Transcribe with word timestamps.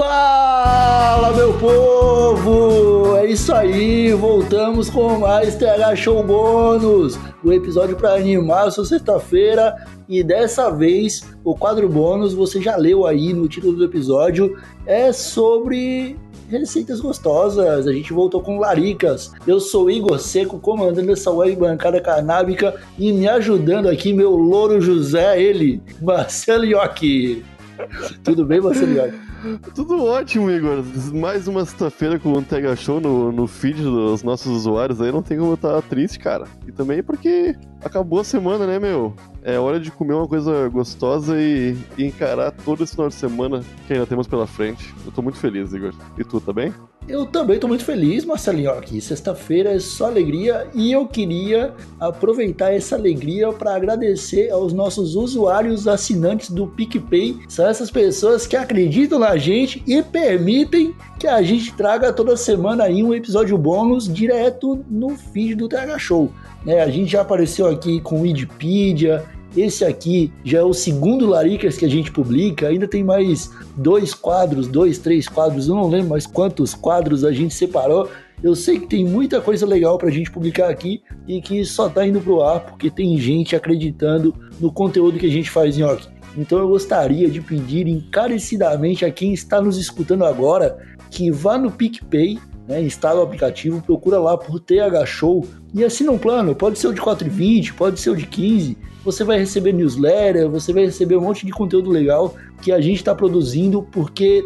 Fala, 0.00 1.30
meu 1.36 1.52
povo! 1.58 3.16
É 3.18 3.26
isso 3.26 3.52
aí, 3.52 4.14
voltamos 4.14 4.88
com 4.88 5.18
mais 5.18 5.56
TH 5.56 5.94
Show 5.94 6.24
Bônus, 6.24 7.18
o 7.44 7.52
episódio 7.52 7.94
para 7.94 8.14
animar 8.14 8.68
a 8.68 8.70
sua 8.70 8.86
sexta-feira. 8.86 9.76
E 10.08 10.22
dessa 10.24 10.70
vez, 10.70 11.22
o 11.44 11.54
quadro 11.54 11.86
bônus, 11.86 12.32
você 12.32 12.62
já 12.62 12.76
leu 12.76 13.06
aí 13.06 13.34
no 13.34 13.46
título 13.46 13.76
do 13.76 13.84
episódio, 13.84 14.58
é 14.86 15.12
sobre 15.12 16.16
receitas 16.48 16.98
gostosas. 16.98 17.86
A 17.86 17.92
gente 17.92 18.14
voltou 18.14 18.40
com 18.40 18.58
laricas. 18.58 19.30
Eu 19.46 19.60
sou 19.60 19.90
Igor 19.90 20.18
Seco, 20.18 20.58
comandando 20.58 21.12
essa 21.12 21.30
web 21.30 21.54
bancada 21.56 22.00
canábica 22.00 22.74
e 22.98 23.12
me 23.12 23.28
ajudando 23.28 23.86
aqui, 23.86 24.14
meu 24.14 24.30
louro 24.30 24.80
José, 24.80 25.38
ele, 25.38 25.82
Marcelo 26.00 26.64
Iocchi. 26.64 27.44
Tudo 28.24 28.46
bem, 28.46 28.62
Marcelo 28.62 28.94
Iocchi? 28.94 29.29
Tudo 29.74 30.04
ótimo, 30.04 30.50
Igor. 30.50 30.84
Mais 31.12 31.48
uma 31.48 31.64
sexta-feira 31.64 32.18
com 32.18 32.32
o 32.32 32.42
Tega 32.42 32.76
Show 32.76 33.00
no, 33.00 33.32
no 33.32 33.46
feed 33.46 33.82
dos 33.82 34.22
nossos 34.22 34.50
usuários 34.50 35.00
aí, 35.00 35.10
não 35.10 35.22
tem 35.22 35.38
como 35.38 35.54
estar 35.54 35.80
triste, 35.82 36.18
cara. 36.18 36.46
E 36.66 36.72
também 36.72 37.02
porque 37.02 37.56
acabou 37.82 38.20
a 38.20 38.24
semana, 38.24 38.66
né, 38.66 38.78
meu? 38.78 39.14
É 39.42 39.58
hora 39.58 39.80
de 39.80 39.90
comer 39.90 40.14
uma 40.14 40.28
coisa 40.28 40.68
gostosa 40.68 41.40
e, 41.40 41.76
e, 41.96 42.04
encarar 42.04 42.50
todo 42.50 42.84
esse 42.84 42.92
final 42.92 43.08
de 43.08 43.14
semana 43.14 43.62
que 43.86 43.92
ainda 43.92 44.06
temos 44.06 44.26
pela 44.26 44.46
frente. 44.46 44.94
Eu 45.04 45.12
tô 45.12 45.22
muito 45.22 45.38
feliz, 45.38 45.72
Igor. 45.72 45.94
E 46.18 46.24
tu, 46.24 46.40
tá 46.40 46.52
bem? 46.52 46.72
Eu 47.08 47.26
também 47.26 47.58
tô 47.58 47.66
muito 47.66 47.84
feliz, 47.84 48.24
Marcelinho. 48.24 48.70
Aqui, 48.70 49.00
sexta-feira 49.00 49.72
é 49.72 49.80
só 49.80 50.06
alegria 50.06 50.68
e 50.74 50.92
eu 50.92 51.06
queria 51.06 51.74
aproveitar 51.98 52.72
essa 52.72 52.94
alegria 52.94 53.52
para 53.52 53.74
agradecer 53.74 54.50
aos 54.50 54.72
nossos 54.72 55.16
usuários 55.16 55.88
assinantes 55.88 56.50
do 56.50 56.66
PicPay. 56.66 57.40
São 57.48 57.66
essas 57.66 57.90
pessoas 57.90 58.46
que 58.46 58.56
acreditam 58.56 59.18
na 59.18 59.36
gente 59.36 59.82
e 59.86 60.02
permitem 60.02 60.94
que 61.18 61.26
a 61.26 61.42
gente 61.42 61.74
traga 61.74 62.12
toda 62.12 62.36
semana 62.36 62.84
aí 62.84 63.02
um 63.02 63.14
episódio 63.14 63.58
bônus 63.58 64.12
direto 64.12 64.84
no 64.88 65.16
feed 65.16 65.56
do 65.56 65.68
TH 65.68 65.98
Show. 65.98 66.30
É, 66.66 66.80
a 66.80 66.90
gente 66.90 67.12
já 67.12 67.22
apareceu 67.22 67.66
aqui 67.66 68.00
com 68.00 68.20
Wikipedia, 68.20 69.24
esse 69.56 69.84
aqui 69.84 70.32
já 70.44 70.58
é 70.58 70.62
o 70.62 70.72
segundo 70.72 71.26
Laricas 71.26 71.76
que 71.76 71.84
a 71.84 71.88
gente 71.88 72.12
publica. 72.12 72.68
Ainda 72.68 72.86
tem 72.86 73.02
mais 73.02 73.50
dois 73.76 74.14
quadros, 74.14 74.68
dois, 74.68 74.98
três 74.98 75.28
quadros, 75.28 75.68
eu 75.68 75.74
não 75.74 75.88
lembro 75.88 76.10
mais 76.10 76.26
quantos 76.26 76.74
quadros 76.74 77.24
a 77.24 77.32
gente 77.32 77.54
separou. 77.54 78.08
Eu 78.42 78.54
sei 78.54 78.78
que 78.78 78.86
tem 78.86 79.04
muita 79.04 79.40
coisa 79.40 79.66
legal 79.66 79.98
pra 79.98 80.10
gente 80.10 80.30
publicar 80.30 80.70
aqui 80.70 81.02
e 81.28 81.42
que 81.42 81.64
só 81.64 81.88
tá 81.88 82.06
indo 82.06 82.20
pro 82.20 82.42
ar 82.42 82.60
porque 82.60 82.90
tem 82.90 83.18
gente 83.18 83.54
acreditando 83.54 84.34
no 84.58 84.72
conteúdo 84.72 85.18
que 85.18 85.26
a 85.26 85.30
gente 85.30 85.50
faz 85.50 85.76
em 85.76 85.82
Ock. 85.82 86.08
Então 86.36 86.58
eu 86.58 86.68
gostaria 86.68 87.28
de 87.28 87.40
pedir 87.40 87.86
encarecidamente 87.86 89.04
a 89.04 89.10
quem 89.10 89.32
está 89.32 89.60
nos 89.60 89.76
escutando 89.76 90.24
agora 90.24 90.78
que 91.10 91.30
vá 91.30 91.58
no 91.58 91.70
PicPay 91.70 92.38
né, 92.70 92.80
instala 92.80 93.18
o 93.18 93.24
aplicativo, 93.24 93.82
procura 93.82 94.20
lá 94.20 94.38
por 94.38 94.60
TH 94.60 95.04
Show 95.04 95.44
e 95.74 95.84
assina 95.84 96.12
um 96.12 96.18
plano. 96.18 96.54
Pode 96.54 96.78
ser 96.78 96.86
o 96.86 96.94
de 96.94 97.00
4,20, 97.00 97.74
pode 97.74 97.98
ser 97.98 98.10
o 98.10 98.16
de 98.16 98.26
15. 98.26 98.78
Você 99.04 99.24
vai 99.24 99.38
receber 99.38 99.72
newsletter, 99.72 100.48
você 100.48 100.72
vai 100.72 100.84
receber 100.84 101.16
um 101.16 101.20
monte 101.20 101.44
de 101.44 101.50
conteúdo 101.50 101.90
legal 101.90 102.34
que 102.62 102.70
a 102.70 102.80
gente 102.80 102.98
está 102.98 103.12
produzindo, 103.12 103.82
porque 103.90 104.44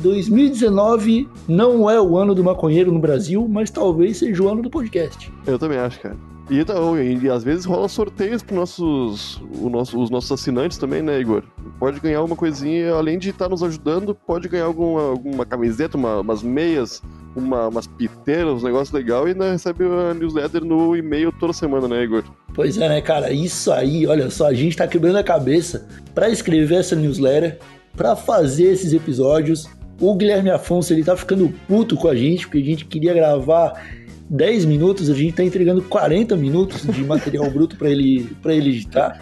2019 0.00 1.26
não 1.48 1.88
é 1.88 1.98
o 1.98 2.18
ano 2.18 2.34
do 2.34 2.44
maconheiro 2.44 2.92
no 2.92 2.98
Brasil, 2.98 3.48
mas 3.48 3.70
talvez 3.70 4.18
seja 4.18 4.42
o 4.42 4.48
ano 4.48 4.60
do 4.60 4.68
podcast. 4.68 5.32
Eu 5.46 5.58
também 5.58 5.78
acho, 5.78 5.98
cara. 5.98 6.31
E, 6.52 6.58
então, 6.60 7.02
e, 7.02 7.30
às 7.30 7.42
vezes 7.42 7.64
rola 7.64 7.88
sorteios 7.88 8.42
para 8.42 8.54
nossos, 8.54 9.40
nosso, 9.58 9.98
os 9.98 10.10
nossos 10.10 10.30
assinantes 10.30 10.76
também, 10.76 11.00
né, 11.00 11.18
Igor? 11.18 11.42
Pode 11.78 11.98
ganhar 11.98 12.22
uma 12.22 12.36
coisinha, 12.36 12.92
além 12.92 13.18
de 13.18 13.30
estar 13.30 13.46
tá 13.46 13.48
nos 13.48 13.62
ajudando, 13.62 14.14
pode 14.14 14.48
ganhar 14.48 14.66
alguma, 14.66 15.00
alguma 15.00 15.46
camiseta, 15.46 15.96
uma, 15.96 16.20
umas 16.20 16.42
meias, 16.42 17.02
uma, 17.34 17.68
umas 17.68 17.86
piteiras, 17.86 18.62
um 18.62 18.66
negócio 18.66 18.94
legal 18.94 19.26
e 19.26 19.30
ainda 19.30 19.50
recebe 19.50 19.82
a 19.82 20.12
newsletter 20.12 20.62
no 20.62 20.94
e-mail 20.94 21.32
toda 21.32 21.54
semana, 21.54 21.88
né, 21.88 22.04
Igor? 22.04 22.22
Pois 22.54 22.76
é, 22.76 22.86
né, 22.86 23.00
cara? 23.00 23.32
Isso 23.32 23.72
aí, 23.72 24.06
olha 24.06 24.28
só, 24.28 24.48
a 24.48 24.54
gente 24.54 24.76
tá 24.76 24.86
quebrando 24.86 25.16
a 25.16 25.24
cabeça 25.24 25.88
para 26.14 26.28
escrever 26.28 26.80
essa 26.80 26.94
newsletter, 26.94 27.60
para 27.96 28.14
fazer 28.14 28.64
esses 28.64 28.92
episódios. 28.92 29.70
O 29.98 30.14
Guilherme 30.14 30.50
Afonso, 30.50 30.92
ele 30.92 31.02
tá 31.02 31.16
ficando 31.16 31.50
puto 31.66 31.96
com 31.96 32.08
a 32.08 32.14
gente, 32.14 32.46
porque 32.46 32.58
a 32.58 32.64
gente 32.64 32.84
queria 32.84 33.14
gravar 33.14 34.01
10 34.32 34.64
minutos, 34.64 35.10
a 35.10 35.14
gente 35.14 35.34
tá 35.34 35.44
entregando 35.44 35.82
40 35.82 36.34
minutos 36.36 36.82
de 36.82 37.04
material 37.04 37.48
bruto 37.52 37.76
para 37.76 37.90
ele, 37.90 38.34
pra 38.40 38.54
ele 38.54 38.70
editar. 38.70 39.18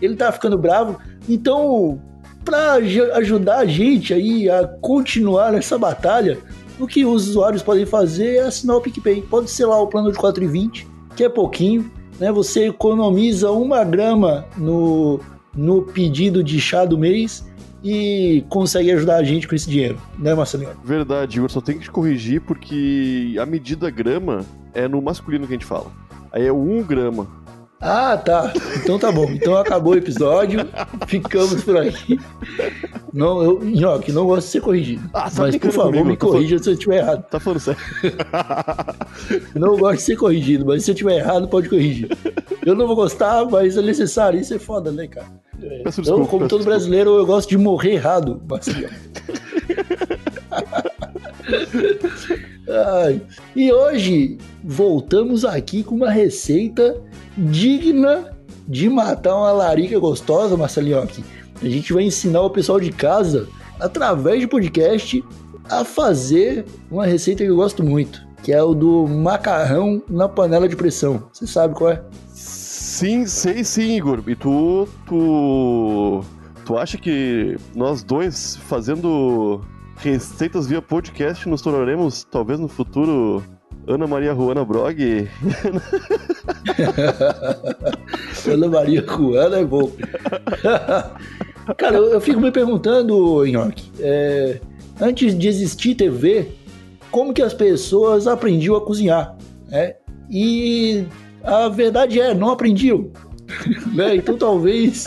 Ele 0.00 0.16
tá 0.16 0.32
ficando 0.32 0.56
bravo. 0.56 0.98
Então, 1.28 2.00
para 2.42 2.74
ajudar 3.16 3.58
a 3.58 3.66
gente 3.66 4.14
aí 4.14 4.48
a 4.48 4.66
continuar 4.66 5.52
nessa 5.52 5.76
batalha, 5.76 6.38
o 6.80 6.86
que 6.86 7.04
os 7.04 7.28
usuários 7.28 7.62
podem 7.62 7.84
fazer 7.84 8.36
é 8.36 8.40
assinar 8.40 8.76
o 8.76 8.80
PicPay. 8.80 9.20
Pode 9.20 9.50
ser 9.50 9.66
lá 9.66 9.78
o 9.78 9.86
plano 9.86 10.10
de 10.10 10.16
4,20, 10.16 10.86
que 11.14 11.24
é 11.24 11.28
pouquinho, 11.28 11.90
né? 12.18 12.32
Você 12.32 12.68
economiza 12.68 13.50
uma 13.50 13.84
grama 13.84 14.46
no, 14.56 15.20
no 15.54 15.82
pedido 15.82 16.42
de 16.42 16.58
chá 16.58 16.86
do 16.86 16.96
mês 16.96 17.44
e 17.84 18.42
consegue 18.48 18.90
ajudar 18.92 19.16
a 19.16 19.22
gente 19.22 19.46
com 19.46 19.54
esse 19.54 19.68
dinheiro, 19.68 20.00
né, 20.18 20.32
Marcelinho? 20.34 20.70
Verdade, 20.82 21.38
eu 21.38 21.48
só 21.50 21.60
tenho 21.60 21.78
que 21.78 21.84
te 21.84 21.90
corrigir 21.90 22.40
porque 22.40 23.36
a 23.38 23.44
medida 23.44 23.90
grama 23.90 24.40
é 24.72 24.88
no 24.88 25.02
masculino 25.02 25.46
que 25.46 25.52
a 25.52 25.56
gente 25.56 25.66
fala. 25.66 25.92
Aí 26.32 26.46
é 26.46 26.52
um 26.52 26.82
grama. 26.82 27.28
Ah, 27.80 28.16
tá. 28.16 28.50
Então 28.76 28.98
tá 28.98 29.12
bom. 29.12 29.26
Então 29.30 29.54
acabou 29.58 29.92
o 29.92 29.98
episódio. 29.98 30.60
Ficamos 31.06 31.62
por 31.62 31.76
aqui. 31.76 32.18
Não, 33.12 33.42
eu, 33.42 33.60
Nhoque, 33.62 34.10
não 34.10 34.24
gosto 34.24 34.46
de 34.46 34.52
ser 34.52 34.60
corrigido. 34.62 35.10
Ah, 35.12 35.30
mas 35.36 35.56
por 35.56 35.70
favor, 35.70 35.90
comigo, 35.90 36.08
me 36.08 36.16
tá 36.16 36.26
corrija 36.26 36.58
se 36.58 36.70
eu 36.70 36.72
estiver 36.72 36.96
errado. 36.96 37.24
Tá 37.28 37.38
falando 37.38 37.60
sério. 37.60 37.80
não 39.54 39.76
gosto 39.76 39.98
de 39.98 40.02
ser 40.02 40.16
corrigido, 40.16 40.64
mas 40.64 40.82
se 40.82 40.90
eu 40.90 40.94
estiver 40.94 41.18
errado, 41.18 41.46
pode 41.46 41.68
corrigir. 41.68 42.08
Eu 42.64 42.74
não 42.74 42.86
vou 42.86 42.96
gostar, 42.96 43.44
mas 43.44 43.76
é 43.76 43.82
necessário. 43.82 44.40
Isso 44.40 44.54
é 44.54 44.58
foda, 44.58 44.90
né, 44.90 45.06
cara? 45.06 45.43
É. 45.62 45.82
Peço 45.82 46.00
então, 46.00 46.16
desculpa, 46.16 46.26
como 46.30 46.48
todo 46.48 46.58
desculpa. 46.60 46.64
brasileiro, 46.64 47.16
eu 47.16 47.26
gosto 47.26 47.48
de 47.48 47.58
morrer 47.58 47.94
errado, 47.94 48.42
Marcelo. 48.48 48.88
Ai. 53.04 53.20
E 53.54 53.72
hoje 53.72 54.38
voltamos 54.62 55.44
aqui 55.44 55.82
com 55.82 55.94
uma 55.94 56.10
receita 56.10 57.00
digna 57.36 58.32
de 58.66 58.88
matar 58.88 59.36
uma 59.36 59.52
larica 59.52 59.98
gostosa, 59.98 60.56
Marcelinho. 60.56 60.98
Aqui. 61.00 61.24
A 61.62 61.68
gente 61.68 61.92
vai 61.92 62.04
ensinar 62.04 62.42
o 62.42 62.50
pessoal 62.50 62.80
de 62.80 62.90
casa, 62.90 63.46
através 63.78 64.40
de 64.40 64.46
podcast, 64.46 65.22
a 65.68 65.84
fazer 65.84 66.64
uma 66.90 67.06
receita 67.06 67.44
que 67.44 67.50
eu 67.50 67.56
gosto 67.56 67.82
muito, 67.82 68.26
que 68.42 68.52
é 68.52 68.62
o 68.62 68.74
do 68.74 69.06
macarrão 69.06 70.02
na 70.08 70.28
panela 70.28 70.68
de 70.68 70.76
pressão. 70.76 71.24
Você 71.32 71.46
sabe 71.46 71.74
qual 71.74 71.90
é? 71.92 72.02
Sim, 72.94 73.26
sei 73.26 73.64
sim, 73.64 73.96
Igor. 73.96 74.22
E 74.24 74.36
tu, 74.36 74.86
tu, 75.04 76.24
tu 76.64 76.78
acha 76.78 76.96
que 76.96 77.56
nós 77.74 78.04
dois 78.04 78.54
fazendo 78.68 79.60
receitas 79.96 80.68
via 80.68 80.80
podcast 80.80 81.48
nos 81.48 81.60
tornaremos, 81.60 82.22
talvez 82.22 82.60
no 82.60 82.68
futuro, 82.68 83.42
Ana 83.88 84.06
Maria 84.06 84.32
Juana 84.32 84.64
Brog? 84.64 84.96
Ana 88.46 88.68
Maria 88.68 89.04
Juana 89.04 89.58
é 89.58 89.64
bom. 89.64 89.90
Cara, 91.76 91.96
eu, 91.96 92.12
eu, 92.12 92.20
fico 92.20 92.40
me 92.40 92.52
perguntando, 92.52 93.44
Nhoque, 93.44 93.90
é, 93.98 94.60
antes 95.00 95.36
de 95.36 95.48
existir 95.48 95.96
TV, 95.96 96.46
como 97.10 97.34
que 97.34 97.42
as 97.42 97.54
pessoas 97.54 98.28
aprendiam 98.28 98.76
a 98.76 98.80
cozinhar? 98.80 99.36
Né? 99.66 99.96
E 100.30 101.08
a 101.44 101.68
verdade 101.68 102.20
é, 102.20 102.34
não 102.34 102.50
aprendiam. 102.50 103.10
né? 103.94 104.16
Então 104.16 104.36
talvez 104.36 105.06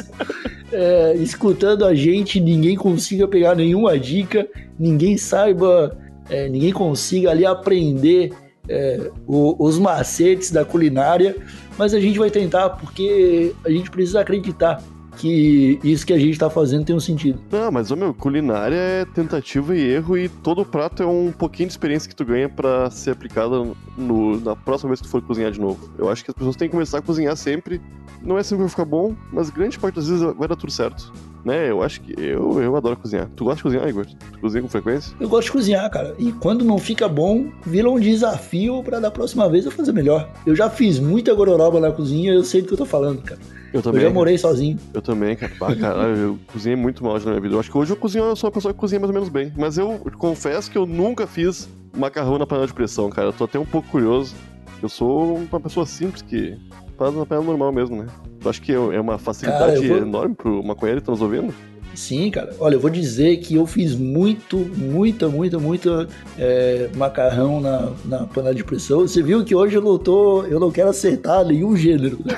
é, 0.72 1.16
escutando 1.16 1.86
a 1.86 1.96
gente 1.96 2.40
ninguém 2.40 2.76
consiga 2.76 3.28
pegar 3.28 3.56
nenhuma 3.56 3.98
dica, 3.98 4.48
ninguém 4.80 5.18
saiba, 5.18 5.98
é, 6.30 6.48
ninguém 6.48 6.72
consiga 6.72 7.32
ali 7.32 7.46
aprender 7.46 8.32
é, 8.70 9.10
o, 9.26 9.56
os 9.64 9.80
macetes 9.80 10.52
da 10.52 10.64
culinária, 10.64 11.36
mas 11.78 11.94
a 11.94 12.00
gente 12.00 12.20
vai 12.20 12.30
tentar 12.30 12.70
porque 12.72 13.54
a 13.66 13.70
gente 13.70 13.90
precisa 13.90 14.22
acreditar 14.22 14.84
que 15.18 15.80
isso 15.84 16.06
que 16.06 16.14
a 16.14 16.20
gente 16.20 16.38
tá 16.38 16.50
fazendo 16.50 16.86
tem 16.86 16.96
um 16.96 17.00
sentido. 17.00 17.40
Não, 17.52 17.72
mas, 17.72 17.92
ô 17.92 17.96
meu, 17.96 18.14
culinária 18.14 18.76
é 18.76 19.06
tentativa 19.06 19.76
e 19.76 19.82
erro 19.82 20.18
e 20.18 20.30
todo 20.30 20.64
prato 20.64 21.04
é 21.04 21.06
um 21.06 21.32
pouquinho 21.32 21.68
de 21.68 21.74
experiência 21.74 22.08
que 22.10 22.16
tu 22.16 22.24
ganha 22.24 22.48
para 22.48 22.90
ser 22.92 23.12
aplicada 23.12 23.64
no, 23.98 24.40
na 24.40 24.56
próxima 24.56 24.90
vez 24.90 25.02
que 25.02 25.08
tu 25.08 25.12
for 25.12 25.22
cozinhar 25.22 25.52
de 25.52 25.60
novo. 25.60 25.90
Eu 25.98 26.10
acho 26.10 26.24
que 26.24 26.32
as 26.32 26.36
pessoas 26.36 26.56
têm 26.56 26.68
que 26.68 26.74
começar 26.74 27.00
a 27.00 27.02
cozinhar 27.02 27.36
sempre. 27.36 27.82
Não 28.22 28.38
é 28.38 28.44
sempre 28.44 28.58
que 28.58 28.62
vai 28.64 28.70
ficar 28.70 28.86
bom, 28.86 29.16
mas 29.32 29.50
grande 29.50 29.78
parte 29.78 29.96
das 29.96 30.08
vezes 30.08 30.24
vai 30.36 30.48
dar 30.48 30.56
tudo 30.56 30.72
certo. 30.72 31.12
Né, 31.46 31.70
eu 31.70 31.82
acho 31.82 32.02
que 32.02 32.14
eu, 32.18 32.62
eu 32.62 32.76
adoro 32.76 32.98
cozinhar. 32.98 33.30
Tu 33.36 33.46
gosta 33.46 33.58
de 33.58 33.64
cozinhar, 33.64 33.88
Igor? 33.88 34.06
Tu 34.06 34.40
cozinha 34.40 34.62
com 34.62 34.68
frequência? 34.68 35.16
Eu 35.18 35.30
gosto 35.30 35.46
de 35.46 35.52
cozinhar, 35.54 35.90
cara. 35.90 36.14
E 36.20 36.32
quando 36.34 36.66
não 36.66 36.78
fica 36.78 37.08
bom, 37.08 37.50
vira 37.66 37.90
um 37.90 37.98
desafio 37.98 38.84
para 38.84 39.00
da 39.00 39.10
próxima 39.10 39.48
vez 39.50 39.66
eu 39.66 39.72
fazer 39.72 39.94
melhor. 39.94 40.30
Eu 40.46 40.56
já 40.56 40.70
fiz 40.70 41.00
muita 41.00 41.34
gororoba 41.34 41.80
na 41.80 41.92
cozinha, 41.92 42.34
eu 42.34 42.44
sei 42.44 42.62
do 42.62 42.68
que 42.68 42.74
eu 42.74 42.78
tô 42.78 42.86
falando, 42.86 43.22
cara. 43.22 43.40
Eu 43.74 43.82
também. 43.82 44.02
Eu 44.02 44.08
já 44.08 44.14
morei 44.14 44.38
sozinho. 44.38 44.78
Eu 44.94 45.02
também, 45.02 45.36
cara. 45.36 45.52
Ah, 45.62 45.76
caralho, 45.76 46.16
eu 46.18 46.40
cozinhei 46.52 46.76
muito 46.76 47.04
mal 47.04 47.18
na 47.20 47.26
minha 47.26 47.42
vida. 47.42 47.56
Eu 47.56 47.60
acho 47.60 47.70
que 47.72 47.78
hoje 47.78 47.92
eu 47.92 47.98
cozinho, 47.98 48.24
eu 48.26 48.36
sou 48.36 48.48
uma 48.48 48.54
pessoa 48.54 48.74
que 48.74 48.80
cozinha 48.80 49.00
mais 49.00 49.10
ou 49.10 49.14
menos 49.14 49.30
bem. 49.30 49.52
Mas 49.58 49.78
eu 49.78 50.00
confesso 50.18 50.70
que 50.72 50.78
eu 50.78 50.86
nunca 50.86 51.28
fiz 51.28 51.68
macarrão 51.96 52.38
na 52.38 52.46
panela 52.46 52.68
de 52.68 52.74
pressão, 52.74 53.10
cara. 53.10 53.28
Eu 53.30 53.34
tô 53.34 53.44
até 53.44 53.60
um 53.60 53.66
pouco 53.66 53.88
curioso. 53.90 54.34
Eu 54.82 54.90
sou 54.90 55.36
uma 55.38 55.60
pessoa 55.60 55.86
simples 55.86 56.22
que 56.22 56.58
faz 56.98 57.14
na 57.16 57.26
panela 57.26 57.46
normal 57.46 57.72
mesmo, 57.72 57.98
né? 57.98 58.08
Tu 58.40 58.48
acha 58.50 58.62
que 58.62 58.72
é 58.72 58.80
uma 59.02 59.18
facilidade 59.18 59.76
Cara, 59.76 59.88
vou- 59.88 59.98
enorme 59.98 60.36
pro 60.36 60.64
maconheiro 60.64 61.02
que 61.02 61.06
tá 61.08 61.12
nos 61.12 61.22
ouvindo? 61.22 61.54
Sim, 61.96 62.30
cara. 62.30 62.56
Olha, 62.60 62.76
eu 62.76 62.80
vou 62.80 62.92
dizer 62.92 63.38
que 63.38 63.56
eu 63.56 63.66
fiz 63.66 63.96
muito, 63.96 64.58
muita, 64.58 65.28
muita, 65.28 65.58
muita 65.58 66.08
é, 66.38 66.90
macarrão 66.96 67.60
na, 67.60 67.92
na 68.06 68.28
panela 68.28 68.54
de 68.54 68.64
pressão. 68.64 69.00
Você 69.00 69.24
viu 69.24 69.44
que 69.44 69.56
hoje 69.56 69.76
eu 69.78 69.82
não 69.82 69.98
tô, 69.98 70.44
eu 70.44 70.60
não 70.60 70.70
quero 70.70 70.90
acertar 70.90 71.44
nenhum 71.44 71.76
gênero. 71.76 72.20
né? 72.24 72.36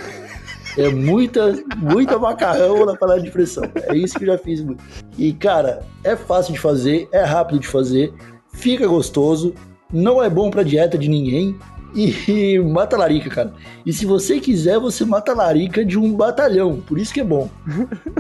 É 0.80 0.88
muita, 0.88 1.62
muita 1.76 2.18
macarrão 2.18 2.86
na 2.86 2.96
panela 2.96 3.22
de 3.22 3.30
pressão. 3.30 3.64
É 3.76 3.98
isso 3.98 4.18
que 4.18 4.24
eu 4.24 4.28
já 4.28 4.38
fiz 4.38 4.62
muito. 4.62 4.82
E, 5.18 5.34
cara, 5.34 5.82
é 6.06 6.16
fácil 6.16 6.54
de 6.54 6.60
fazer, 6.60 7.10
é 7.12 7.22
rápido 7.22 7.60
de 7.60 7.68
fazer, 7.68 8.14
fica 8.54 8.88
gostoso, 8.88 9.54
não 9.92 10.24
é 10.24 10.30
bom 10.30 10.50
pra 10.50 10.64
dieta 10.64 10.98
de 10.98 11.10
ninguém. 11.10 11.58
E, 11.94 12.58
mata 12.60 12.96
a 12.96 13.00
larica, 13.00 13.30
cara. 13.30 13.54
E 13.86 13.92
se 13.92 14.06
você 14.06 14.40
quiser, 14.40 14.80
você 14.80 15.04
mata 15.04 15.34
larica 15.34 15.84
de 15.84 16.00
um 16.00 16.14
batalhão. 16.14 16.80
Por 16.80 16.98
isso 16.98 17.14
que 17.14 17.20
é 17.20 17.26
bom. 17.26 17.50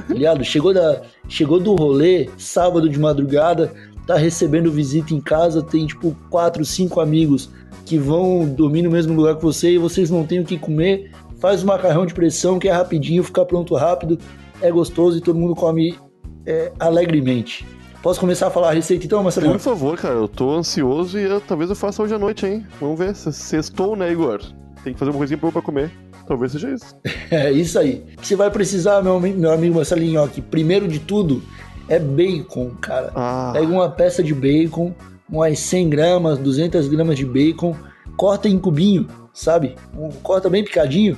Tá 0.07 0.13
ligado? 0.13 0.43
Chegou, 0.43 0.73
da, 0.73 1.01
chegou 1.29 1.59
do 1.59 1.75
rolê, 1.75 2.29
sábado 2.37 2.89
de 2.89 2.99
madrugada, 2.99 3.71
tá 4.05 4.17
recebendo 4.17 4.71
visita 4.71 5.13
em 5.13 5.21
casa, 5.21 5.61
tem 5.61 5.85
tipo 5.85 6.17
quatro, 6.29 6.65
cinco 6.65 6.99
amigos 6.99 7.51
que 7.85 7.97
vão 7.97 8.45
dormir 8.45 8.81
no 8.81 8.91
mesmo 8.91 9.13
lugar 9.13 9.35
que 9.35 9.43
você 9.43 9.71
e 9.71 9.77
vocês 9.77 10.09
não 10.09 10.25
têm 10.25 10.39
o 10.39 10.45
que 10.45 10.57
comer. 10.57 11.11
Faz 11.39 11.63
o 11.63 11.67
macarrão 11.67 12.05
de 12.05 12.13
pressão 12.13 12.59
que 12.59 12.67
é 12.67 12.71
rapidinho, 12.71 13.23
fica 13.23 13.45
pronto 13.45 13.73
rápido, 13.75 14.17
é 14.61 14.69
gostoso 14.71 15.17
e 15.17 15.21
todo 15.21 15.39
mundo 15.39 15.55
come 15.55 15.97
é, 16.45 16.71
alegremente. 16.79 17.65
Posso 18.01 18.19
começar 18.19 18.47
a 18.47 18.49
falar 18.49 18.69
a 18.69 18.73
receita 18.73 19.05
então, 19.05 19.21
Marcelo? 19.23 19.51
Por 19.51 19.59
favor, 19.59 19.97
cara, 19.97 20.15
eu 20.15 20.27
tô 20.27 20.51
ansioso 20.51 21.19
e 21.19 21.23
eu- 21.23 21.41
talvez 21.41 21.69
eu 21.69 21.75
faça 21.75 22.01
hoje 22.01 22.13
à 22.13 22.19
noite, 22.19 22.45
hein? 22.45 22.65
Vamos 22.79 22.97
ver. 22.97 23.13
Se- 23.15 23.31
Sextou, 23.33 23.95
né, 23.95 24.09
Igor? 24.11 24.41
Tem 24.83 24.93
que 24.93 24.99
fazer 24.99 25.11
uma 25.11 25.17
coisinha 25.17 25.37
boa 25.37 25.51
pra 25.51 25.61
comer. 25.61 25.91
Talvez 26.27 26.51
seja 26.53 26.71
isso. 26.71 26.95
É 27.31 27.51
isso 27.51 27.77
aí. 27.77 28.03
O 28.17 28.21
que 28.21 28.27
você 28.27 28.35
vai 28.35 28.49
precisar, 28.49 29.01
meu, 29.03 29.19
meu 29.19 29.51
amigo 29.51 29.75
Marcelinho, 29.75 30.27
que 30.29 30.41
primeiro 30.41 30.87
de 30.87 30.99
tudo 30.99 31.43
é 31.89 31.99
bacon, 31.99 32.71
cara. 32.81 33.11
Ah, 33.15 33.51
Pega 33.53 33.67
uma 33.67 33.89
peça 33.89 34.23
de 34.23 34.33
bacon, 34.33 34.93
umas 35.29 35.59
100 35.59 35.89
gramas, 35.89 36.37
200 36.39 36.87
gramas 36.87 37.17
de 37.17 37.25
bacon, 37.25 37.75
corta 38.15 38.47
em 38.47 38.57
cubinho, 38.57 39.07
sabe? 39.33 39.75
Um- 39.97 40.09
corta 40.23 40.49
bem 40.49 40.63
picadinho 40.63 41.17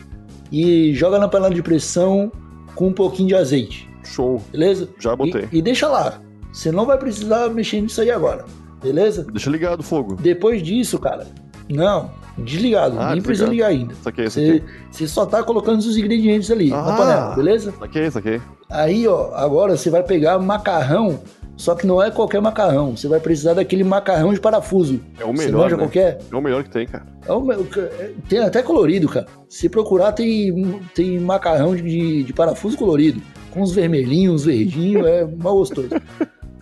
e 0.51 0.94
joga 0.94 1.18
na 1.19 1.27
panela 1.27 1.53
de 1.53 1.63
pressão 1.63 2.31
com 2.75 2.88
um 2.88 2.94
pouquinho 2.94 3.30
de 3.30 3.36
azeite, 3.36 3.89
show. 4.03 4.42
beleza? 4.51 4.89
Já 5.00 5.15
botei. 5.15 5.48
E, 5.51 5.57
e 5.59 5.62
deixa 5.62 5.88
lá. 5.88 6.19
Você 6.51 6.71
não 6.71 6.86
vai 6.86 6.98
precisar 6.98 7.50
mexer 7.50 7.81
nisso 7.81 8.01
aí 8.01 8.12
agora, 8.12 8.45
beleza? 8.83 9.25
Deixa 9.31 9.50
ligado 9.50 9.80
o 9.80 9.83
fogo. 9.83 10.15
Depois 10.15 10.62
disso, 10.62 11.00
cara, 11.00 11.27
não, 11.69 12.12
desligado, 12.38 13.00
Ah, 13.00 13.13
nem 13.13 13.21
precisa 13.21 13.48
ligar 13.48 13.68
ainda. 13.68 13.94
Saquei, 14.03 14.30
saquei. 14.30 14.63
você 14.89 15.07
só 15.07 15.25
tá 15.25 15.42
colocando 15.44 15.80
os 15.80 15.95
ingredientes 15.98 16.51
ali 16.51 16.69
na 16.69 16.94
Ah. 16.94 16.97
panela, 16.97 17.36
beleza? 17.36 17.74
Saquei, 17.80 18.12
saquei. 18.12 18.42
Aí, 18.69 19.07
ó, 19.07 19.33
agora 19.33 19.77
você 19.77 19.89
vai 19.89 20.04
pegar 20.04 20.39
macarrão, 20.39 21.19
só 21.57 21.75
que 21.75 21.86
não 21.86 22.01
é 22.01 22.09
qualquer 22.09 22.42
macarrão. 22.42 22.95
Você 22.98 23.07
vai 23.07 23.19
precisar 23.19 23.53
daquele 23.53 23.83
macarrão 23.83 24.33
de 24.33 24.39
parafuso. 24.39 25.00
É 25.19 25.24
o 25.24 25.27
Você 25.27 25.45
melhor, 25.45 25.63
manja 25.63 25.75
né? 25.77 25.83
qualquer? 25.83 26.19
É 26.31 26.36
o 26.36 26.42
melhor 26.42 26.63
que 26.63 26.69
tem, 26.69 26.88
cara. 26.88 27.06
É 27.25 27.31
o 27.31 27.51
é- 27.51 28.12
tem 28.27 28.39
até 28.39 28.63
colorido, 28.63 29.07
cara. 29.07 29.27
Se 29.48 29.69
procurar, 29.69 30.12
tem, 30.13 30.81
tem 30.95 31.19
macarrão 31.19 31.75
de, 31.75 32.24
de 32.24 32.33
parafuso 32.33 32.77
colorido. 32.77 33.21
Com 33.51 33.62
uns 33.62 33.74
vermelhinhos, 33.74 34.42
uns 34.42 34.45
verdinhos, 34.45 35.06
é 35.06 35.25
mal 35.38 35.56
gostoso. 35.56 35.89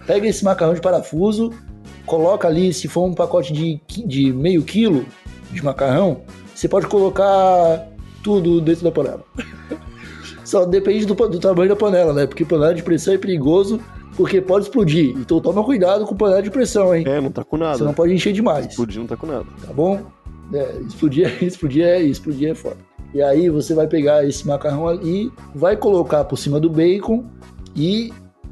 Pega 0.05 0.27
esse 0.27 0.43
macarrão 0.43 0.73
de 0.73 0.81
parafuso, 0.81 1.53
coloca 2.05 2.47
ali, 2.47 2.73
se 2.73 2.87
for 2.87 3.05
um 3.05 3.13
pacote 3.13 3.53
de, 3.53 3.79
de 4.05 4.33
meio 4.33 4.63
quilo 4.63 5.05
de 5.51 5.63
macarrão, 5.63 6.21
você 6.53 6.67
pode 6.67 6.87
colocar 6.87 7.87
tudo 8.23 8.59
dentro 8.59 8.83
da 8.83 8.91
panela. 8.91 9.23
Só 10.43 10.65
depende 10.65 11.05
do, 11.05 11.13
do 11.13 11.39
tamanho 11.39 11.69
da 11.69 11.75
panela, 11.75 12.11
né? 12.11 12.25
Porque 12.25 12.43
panela 12.43 12.73
de 12.73 12.81
pressão 12.81 13.13
é 13.13 13.17
perigoso, 13.19 13.79
porque 14.19 14.41
pode 14.41 14.65
explodir. 14.65 15.15
Então 15.17 15.39
toma 15.39 15.63
cuidado 15.63 16.05
com 16.05 16.13
panela 16.13 16.43
de 16.43 16.51
pressão, 16.51 16.93
hein? 16.93 17.05
É, 17.07 17.21
não 17.21 17.31
tá 17.31 17.41
com 17.41 17.55
nada. 17.55 17.77
Você 17.77 17.85
não 17.85 17.93
pode 17.93 18.13
encher 18.13 18.33
demais 18.33 18.65
Explodir 18.65 18.99
não 18.99 19.07
tá 19.07 19.15
com 19.15 19.25
nada. 19.25 19.45
tá 19.65 19.71
bom? 19.71 20.01
É, 20.53 20.81
explodir, 20.85 21.31
explodir, 21.41 21.85
é, 21.85 22.01
explodir 22.01 22.49
é 22.49 22.53
foda. 22.53 22.75
E 23.13 23.21
aí 23.21 23.49
você 23.49 23.73
vai 23.73 23.87
pegar 23.87 24.27
esse 24.27 24.45
macarrão 24.45 24.89
ali, 24.89 25.31
vai 25.55 25.77
colocar 25.77 26.25
por 26.25 26.35
cima 26.35 26.59
do 26.59 26.69
bacon 26.69 27.23
e 27.73 28.11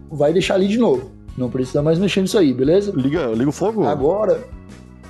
vai 0.09 0.31
deixar 0.31 0.55
ali 0.55 0.69
de 0.69 0.77
novo. 0.77 1.11
Não 1.37 1.49
precisa 1.49 1.83
mais 1.83 1.99
mexer 1.99 2.21
nisso 2.21 2.37
aí, 2.37 2.53
beleza? 2.53 2.93
Liga, 2.95 3.25
liga 3.27 3.49
o 3.49 3.51
fogo? 3.51 3.83
Agora. 3.83 4.45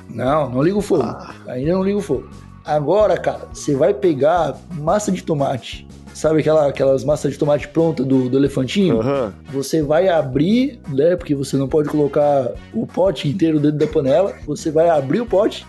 Não, 0.09 0.49
não 0.49 0.63
liga 0.63 0.79
o 0.79 0.81
fogo. 0.81 1.03
Ah. 1.03 1.35
Ainda 1.49 1.73
não 1.73 1.83
liga 1.83 1.99
o 1.99 2.01
fogo. 2.01 2.27
Agora, 2.65 3.15
cara, 3.15 3.47
você 3.53 3.75
vai 3.75 3.93
pegar 3.93 4.57
massa 4.73 5.11
de 5.11 5.21
tomate. 5.21 5.87
Sabe 6.17 6.39
aquela, 6.39 6.67
aquelas 6.67 7.03
massas 7.03 7.33
de 7.33 7.37
tomate 7.37 7.67
pronta 7.67 8.03
do, 8.03 8.27
do 8.27 8.37
elefantinho? 8.39 9.01
Aham. 9.01 9.31
Você 9.51 9.83
vai 9.83 10.07
abrir, 10.09 10.79
né? 10.89 11.15
Porque 11.15 11.35
você 11.35 11.55
não 11.57 11.67
pode 11.67 11.89
colocar 11.89 12.53
o 12.73 12.87
pote 12.87 13.27
inteiro 13.27 13.59
dentro 13.59 13.77
da 13.77 13.85
panela. 13.85 14.33
Você 14.47 14.71
vai 14.71 14.89
abrir 14.89 15.21
o 15.21 15.27
pote 15.27 15.63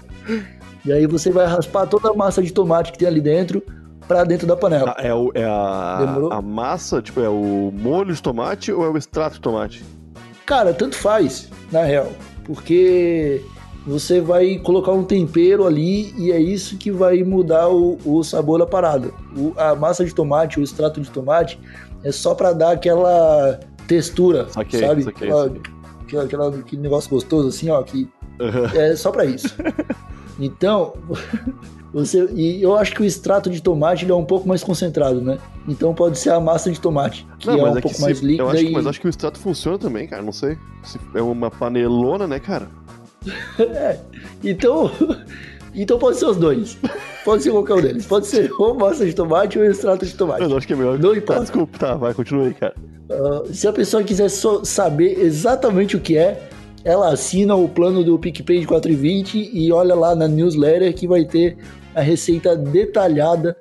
e 0.86 0.90
aí 0.90 1.06
você 1.06 1.30
vai 1.30 1.44
raspar 1.46 1.86
toda 1.86 2.08
a 2.08 2.14
massa 2.14 2.42
de 2.42 2.50
tomate 2.50 2.92
que 2.92 2.96
tem 2.98 3.06
ali 3.06 3.20
dentro 3.20 3.62
pra 4.06 4.24
dentro 4.24 4.46
da 4.46 4.56
panela. 4.56 4.94
Ah, 4.96 5.02
É, 5.06 5.12
o, 5.12 5.30
é 5.34 5.44
a, 5.44 5.96
Demorou? 6.00 6.32
a 6.32 6.40
massa, 6.40 7.02
tipo, 7.02 7.20
é 7.20 7.28
o 7.28 7.70
molho 7.70 8.14
de 8.14 8.22
tomate 8.22 8.72
ou 8.72 8.86
é 8.86 8.88
o 8.88 8.96
extrato 8.96 9.34
de 9.34 9.42
tomate? 9.42 9.84
Cara, 10.46 10.72
tanto 10.72 10.96
faz, 10.96 11.50
na 11.70 11.82
real, 11.82 12.10
porque 12.44 13.42
você 13.88 14.20
vai 14.20 14.58
colocar 14.58 14.92
um 14.92 15.02
tempero 15.02 15.66
ali 15.66 16.12
e 16.18 16.30
é 16.30 16.38
isso 16.40 16.76
que 16.76 16.90
vai 16.90 17.22
mudar 17.24 17.68
o, 17.70 17.98
o 18.04 18.22
sabor 18.22 18.58
da 18.58 18.66
parada. 18.66 19.10
O- 19.36 19.52
a 19.56 19.74
massa 19.74 20.04
de 20.04 20.14
tomate, 20.14 20.60
o 20.60 20.62
extrato 20.62 21.00
de 21.00 21.10
tomate, 21.10 21.58
é 22.04 22.12
só 22.12 22.34
pra 22.34 22.52
dar 22.52 22.72
aquela 22.72 23.58
textura, 23.86 24.46
Saquei, 24.50 24.80
sabe? 24.80 25.02
saquei, 25.04 25.28
aquela, 25.28 25.52
aquela- 26.02 26.24
aquela- 26.24 26.48
aquele 26.58 26.82
negócio 26.82 27.08
gostoso 27.10 27.48
assim, 27.48 27.70
ó, 27.70 27.82
que 27.82 28.08
Aham. 28.40 28.70
É 28.74 28.94
só 28.94 29.10
pra 29.10 29.24
isso. 29.24 29.48
Então, 30.40 30.94
você 31.92 32.28
e 32.32 32.62
eu 32.62 32.76
acho 32.76 32.94
que 32.94 33.02
o 33.02 33.04
extrato 33.04 33.50
de 33.50 33.60
tomate 33.60 34.04
ele 34.04 34.12
é 34.12 34.14
um 34.14 34.24
pouco 34.24 34.46
mais 34.46 34.62
concentrado, 34.62 35.20
né? 35.20 35.38
Então 35.66 35.92
pode 35.92 36.16
ser 36.16 36.30
a 36.30 36.38
massa 36.38 36.70
de 36.70 36.78
tomate, 36.80 37.26
que 37.40 37.48
Não, 37.48 37.54
é 37.58 37.62
um 37.72 37.76
é 37.76 37.80
pouco 37.80 37.96
se- 37.96 38.02
mais 38.02 38.20
eu 38.22 38.28
líquida 38.28 38.44
acho, 38.48 38.56
que- 38.64 38.70
e 38.70 38.72
Mas 38.72 38.86
acho 38.86 39.00
que 39.00 39.06
o 39.08 39.10
extrato 39.10 39.40
funciona 39.40 39.76
também, 39.78 40.06
cara. 40.06 40.22
Não 40.22 40.30
sei. 40.30 40.56
Se 40.84 40.96
é 41.12 41.20
uma 41.20 41.50
panelona, 41.50 42.28
né, 42.28 42.38
cara? 42.38 42.68
Então 44.42 44.90
então 45.74 45.98
pode 45.98 46.18
ser 46.18 46.26
os 46.26 46.36
dois. 46.36 46.76
Pode 47.24 47.42
ser 47.42 47.50
qualquer 47.50 47.74
um 47.74 47.80
deles. 47.82 48.06
Pode 48.06 48.26
ser 48.26 48.50
ou 48.58 48.74
massa 48.74 49.04
de 49.04 49.12
tomate 49.14 49.58
ou 49.58 49.64
extrato 49.64 50.06
de 50.06 50.14
tomate. 50.14 50.42
Eu 50.42 50.56
acho 50.56 50.66
que 50.66 50.72
é 50.72 50.76
melhor. 50.76 50.98
Não 50.98 51.10
Tá, 51.12 51.18
importa. 51.18 51.40
desculpa, 51.42 51.78
tá, 51.78 51.94
vai, 51.94 52.14
continua 52.14 52.46
aí, 52.46 52.54
cara. 52.54 52.74
Ah, 53.10 53.42
se 53.52 53.66
a 53.68 53.72
pessoa 53.72 54.02
quiser 54.02 54.28
só 54.28 54.64
saber 54.64 55.18
exatamente 55.20 55.96
o 55.96 56.00
que 56.00 56.16
é, 56.16 56.48
ela 56.84 57.12
assina 57.12 57.54
o 57.54 57.68
plano 57.68 58.02
do 58.02 58.18
PicPay 58.18 58.60
de 58.60 58.66
4,20 58.66 59.50
e 59.52 59.70
olha 59.72 59.94
lá 59.94 60.14
na 60.14 60.26
newsletter 60.26 60.94
que 60.94 61.06
vai 61.06 61.24
ter 61.24 61.56
a 61.94 62.00
receita 62.00 62.56
detalhada 62.56 63.56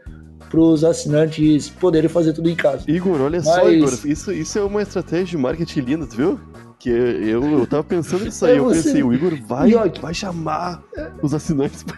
para 0.50 0.60
os 0.62 0.84
assinantes 0.84 1.68
poderem 1.70 2.10
fazer 2.10 2.32
tudo 2.32 2.50
em 2.50 2.56
casa. 2.56 2.90
Igor, 2.90 3.20
olha 3.20 3.42
só, 3.42 3.64
Mas- 3.66 3.74
Igor. 3.74 3.94
Isso, 4.06 4.32
isso 4.32 4.58
é 4.60 4.64
uma 4.64 4.82
estratégia 4.82 5.26
de 5.26 5.38
marketing 5.38 5.80
linda, 5.82 6.08
tu 6.08 6.16
viu? 6.16 6.40
Que 6.80 6.90
eu, 6.90 7.44
eu 7.44 7.66
tava 7.66 7.84
pensando 7.84 8.26
nisso 8.26 8.46
aí. 8.46 8.54
É 8.54 8.60
eu 8.60 8.66
você- 8.66 8.84
pensei, 8.84 9.02
o 9.04 9.12
Igor 9.12 9.34
vai, 9.48 9.72
vai 10.00 10.14
chamar 10.14 10.84
os 11.24 11.34
assinantes. 11.34 11.84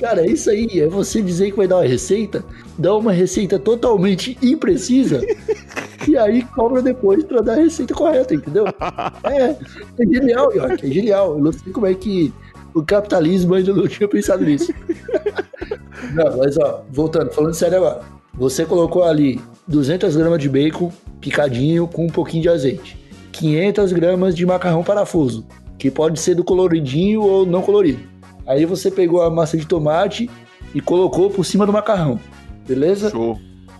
Cara, 0.00 0.22
é 0.22 0.26
isso 0.30 0.50
aí. 0.50 0.80
É 0.80 0.88
você 0.88 1.20
dizer 1.22 1.50
que 1.50 1.56
vai 1.56 1.68
dar 1.68 1.76
uma 1.76 1.86
receita, 1.86 2.44
dar 2.78 2.96
uma 2.96 3.12
receita 3.12 3.58
totalmente 3.58 4.36
imprecisa 4.42 5.20
e 6.08 6.16
aí 6.16 6.42
cobra 6.42 6.80
depois 6.82 7.22
para 7.24 7.40
dar 7.42 7.52
a 7.52 7.56
receita 7.62 7.94
correta, 7.94 8.34
entendeu? 8.34 8.64
É, 9.24 9.50
é 9.50 9.56
genial, 10.10 10.52
York, 10.54 10.86
é 10.86 10.90
genial. 10.90 11.36
Eu 11.36 11.44
não 11.44 11.52
sei 11.52 11.72
como 11.72 11.86
é 11.86 11.94
que 11.94 12.32
o 12.74 12.82
capitalismo 12.82 13.54
ainda 13.54 13.72
não 13.74 13.86
tinha 13.86 14.08
pensado 14.08 14.44
nisso. 14.44 14.72
Não, 16.14 16.36
mas 16.36 16.58
ó, 16.58 16.82
voltando, 16.90 17.30
falando 17.32 17.54
sério 17.54 17.78
agora. 17.78 18.00
Você 18.34 18.66
colocou 18.66 19.04
ali 19.04 19.40
200 19.68 20.16
gramas 20.16 20.40
de 20.40 20.48
bacon 20.48 20.92
picadinho 21.22 21.86
com 21.86 22.04
um 22.04 22.10
pouquinho 22.10 22.42
de 22.42 22.48
azeite. 22.50 22.98
500 23.30 23.92
gramas 23.92 24.34
de 24.34 24.44
macarrão 24.44 24.82
parafuso, 24.82 25.46
que 25.78 25.90
pode 25.90 26.20
ser 26.20 26.34
do 26.34 26.44
coloridinho 26.44 27.22
ou 27.22 27.46
não 27.46 27.62
colorido. 27.62 28.00
Aí 28.46 28.66
você 28.66 28.90
pegou 28.90 29.22
a 29.22 29.30
massa 29.30 29.56
de 29.56 29.66
tomate 29.66 30.28
e 30.74 30.80
colocou 30.80 31.30
por 31.30 31.44
cima 31.44 31.64
do 31.64 31.72
macarrão, 31.72 32.20
beleza? 32.66 33.08
Show. 33.08 33.38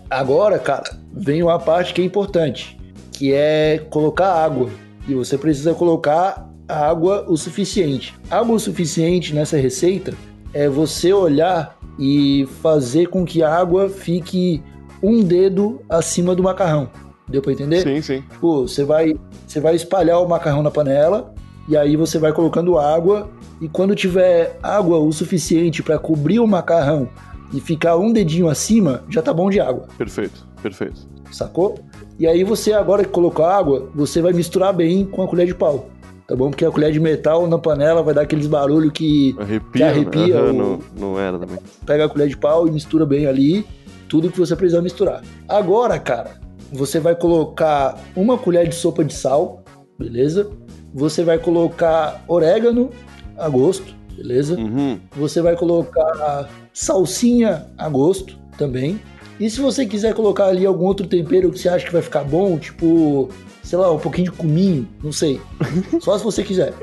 Agora, 0.09 0.57
cara, 0.57 0.97
vem 1.11 1.43
uma 1.43 1.59
parte 1.59 1.93
que 1.93 2.01
é 2.01 2.05
importante, 2.05 2.77
que 3.11 3.33
é 3.33 3.85
colocar 3.89 4.33
água. 4.33 4.69
E 5.07 5.13
você 5.13 5.37
precisa 5.37 5.73
colocar 5.73 6.49
água 6.67 7.25
o 7.27 7.35
suficiente. 7.35 8.15
Água 8.29 8.55
o 8.55 8.59
suficiente 8.59 9.33
nessa 9.33 9.57
receita 9.57 10.13
é 10.53 10.69
você 10.69 11.11
olhar 11.11 11.77
e 11.99 12.47
fazer 12.61 13.07
com 13.07 13.25
que 13.25 13.43
a 13.43 13.53
água 13.53 13.89
fique 13.89 14.63
um 15.01 15.21
dedo 15.21 15.81
acima 15.89 16.33
do 16.33 16.43
macarrão. 16.43 16.89
Deu 17.33 17.41
pra 17.41 17.51
entender? 17.51 17.81
Sim, 17.81 17.99
sim. 17.99 18.21
Tipo, 18.31 18.67
você 18.67 18.83
vai, 18.83 19.15
você 19.47 19.59
vai 19.59 19.75
espalhar 19.75 20.21
o 20.21 20.29
macarrão 20.29 20.61
na 20.61 20.69
panela 20.69 21.33
e 21.67 21.75
aí 21.75 21.95
você 21.97 22.19
vai 22.19 22.31
colocando 22.31 22.77
água 22.77 23.27
e 23.59 23.67
quando 23.67 23.95
tiver 23.95 24.59
água 24.61 24.99
o 24.99 25.11
suficiente 25.11 25.81
para 25.81 25.97
cobrir 25.97 26.39
o 26.39 26.45
macarrão 26.45 27.09
e 27.51 27.59
ficar 27.59 27.97
um 27.97 28.13
dedinho 28.13 28.47
acima, 28.47 29.03
já 29.09 29.19
tá 29.19 29.33
bom 29.33 29.49
de 29.49 29.59
água. 29.59 29.87
Perfeito, 29.97 30.45
perfeito. 30.61 31.07
Sacou? 31.31 31.79
E 32.19 32.27
aí 32.27 32.43
você, 32.43 32.71
agora 32.71 33.03
que 33.03 33.09
colocou 33.09 33.43
água, 33.45 33.89
você 33.95 34.21
vai 34.21 34.31
misturar 34.31 34.71
bem 34.71 35.03
com 35.03 35.23
a 35.23 35.27
colher 35.27 35.47
de 35.47 35.55
pau. 35.55 35.89
Tá 36.27 36.35
bom? 36.35 36.51
Porque 36.51 36.63
a 36.63 36.69
colher 36.71 36.91
de 36.91 36.99
metal 36.99 37.47
na 37.47 37.57
panela 37.57 38.03
vai 38.03 38.13
dar 38.13 38.21
aqueles 38.21 38.45
barulhos 38.45 38.91
que, 38.93 39.35
Arrepia, 39.39 39.71
que 39.71 39.83
arrepia. 39.83 40.37
Aham, 40.39 40.49
o- 40.51 40.53
não, 40.53 40.79
não 40.95 41.19
era 41.19 41.39
também. 41.39 41.57
Pega 41.83 42.05
a 42.05 42.09
colher 42.09 42.27
de 42.27 42.37
pau 42.37 42.67
e 42.67 42.71
mistura 42.71 43.05
bem 43.07 43.25
ali 43.25 43.65
tudo 44.07 44.29
que 44.29 44.39
você 44.39 44.55
precisa 44.55 44.79
misturar. 44.81 45.23
Agora, 45.49 45.97
cara, 45.97 46.42
você 46.73 46.99
vai 46.99 47.15
colocar 47.15 47.99
uma 48.15 48.37
colher 48.37 48.67
de 48.67 48.75
sopa 48.75 49.03
de 49.03 49.13
sal, 49.13 49.63
beleza? 49.97 50.49
Você 50.93 51.23
vai 51.23 51.37
colocar 51.37 52.23
orégano 52.27 52.89
a 53.37 53.47
gosto, 53.47 53.95
beleza? 54.15 54.57
Uhum. 54.57 54.99
Você 55.15 55.41
vai 55.41 55.55
colocar 55.55 56.49
salsinha 56.73 57.67
a 57.77 57.87
gosto 57.87 58.37
também. 58.57 58.99
E 59.39 59.49
se 59.49 59.59
você 59.59 59.85
quiser 59.85 60.13
colocar 60.13 60.45
ali 60.45 60.65
algum 60.65 60.85
outro 60.85 61.07
tempero 61.07 61.51
que 61.51 61.59
você 61.59 61.69
acha 61.69 61.85
que 61.85 61.93
vai 61.93 62.01
ficar 62.01 62.23
bom, 62.23 62.57
tipo, 62.57 63.29
sei 63.63 63.77
lá, 63.79 63.91
um 63.91 63.99
pouquinho 63.99 64.31
de 64.31 64.37
cominho, 64.37 64.87
não 65.03 65.11
sei. 65.11 65.41
Só 66.01 66.17
se 66.17 66.23
você 66.23 66.43
quiser, 66.43 66.73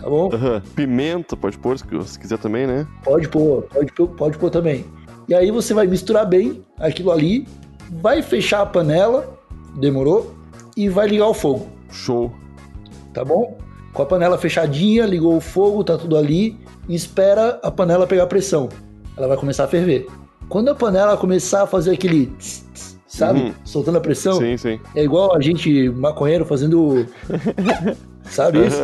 tá 0.00 0.08
bom? 0.08 0.30
Aham. 0.32 0.62
Pimenta, 0.74 1.36
pode 1.36 1.58
pôr 1.58 1.78
se 1.78 1.84
se 2.06 2.18
quiser 2.18 2.38
também, 2.38 2.66
né? 2.66 2.86
Pode 3.02 3.28
pôr, 3.28 3.62
pode 3.62 3.92
pôr, 3.92 4.08
pode 4.08 4.38
pôr 4.38 4.50
também. 4.50 4.84
E 5.28 5.34
aí 5.34 5.50
você 5.50 5.74
vai 5.74 5.86
misturar 5.86 6.26
bem 6.26 6.62
aquilo 6.78 7.10
ali, 7.10 7.46
vai 7.90 8.22
fechar 8.22 8.62
a 8.62 8.66
panela, 8.66 9.38
demorou? 9.76 10.34
E 10.76 10.88
vai 10.88 11.08
ligar 11.08 11.28
o 11.28 11.34
fogo, 11.34 11.68
Show. 11.90 12.32
tá 13.14 13.24
bom? 13.24 13.56
Com 13.92 14.02
a 14.02 14.06
panela 14.06 14.36
fechadinha, 14.36 15.06
ligou 15.06 15.36
o 15.36 15.40
fogo, 15.40 15.82
tá 15.82 15.96
tudo 15.96 16.16
ali, 16.16 16.58
e 16.88 16.94
espera 16.94 17.58
a 17.62 17.70
panela 17.70 18.06
pegar 18.06 18.26
pressão. 18.26 18.68
Ela 19.16 19.28
vai 19.28 19.36
começar 19.38 19.64
a 19.64 19.68
ferver. 19.68 20.06
Quando 20.48 20.68
a 20.68 20.74
panela 20.74 21.16
começar 21.16 21.62
a 21.62 21.66
fazer 21.66 21.92
aquele, 21.92 22.26
tss, 22.38 22.64
tss, 22.74 22.98
sabe, 23.06 23.40
Uhum. 23.40 23.52
soltando 23.64 23.96
a 23.96 24.00
pressão, 24.00 24.38
Sim, 24.38 24.56
sim. 24.58 24.78
é 24.94 25.02
igual 25.02 25.34
a 25.34 25.40
gente 25.40 25.88
maconheiro 25.88 26.44
fazendo, 26.44 27.06
sabe 28.28 28.66
isso? 28.66 28.76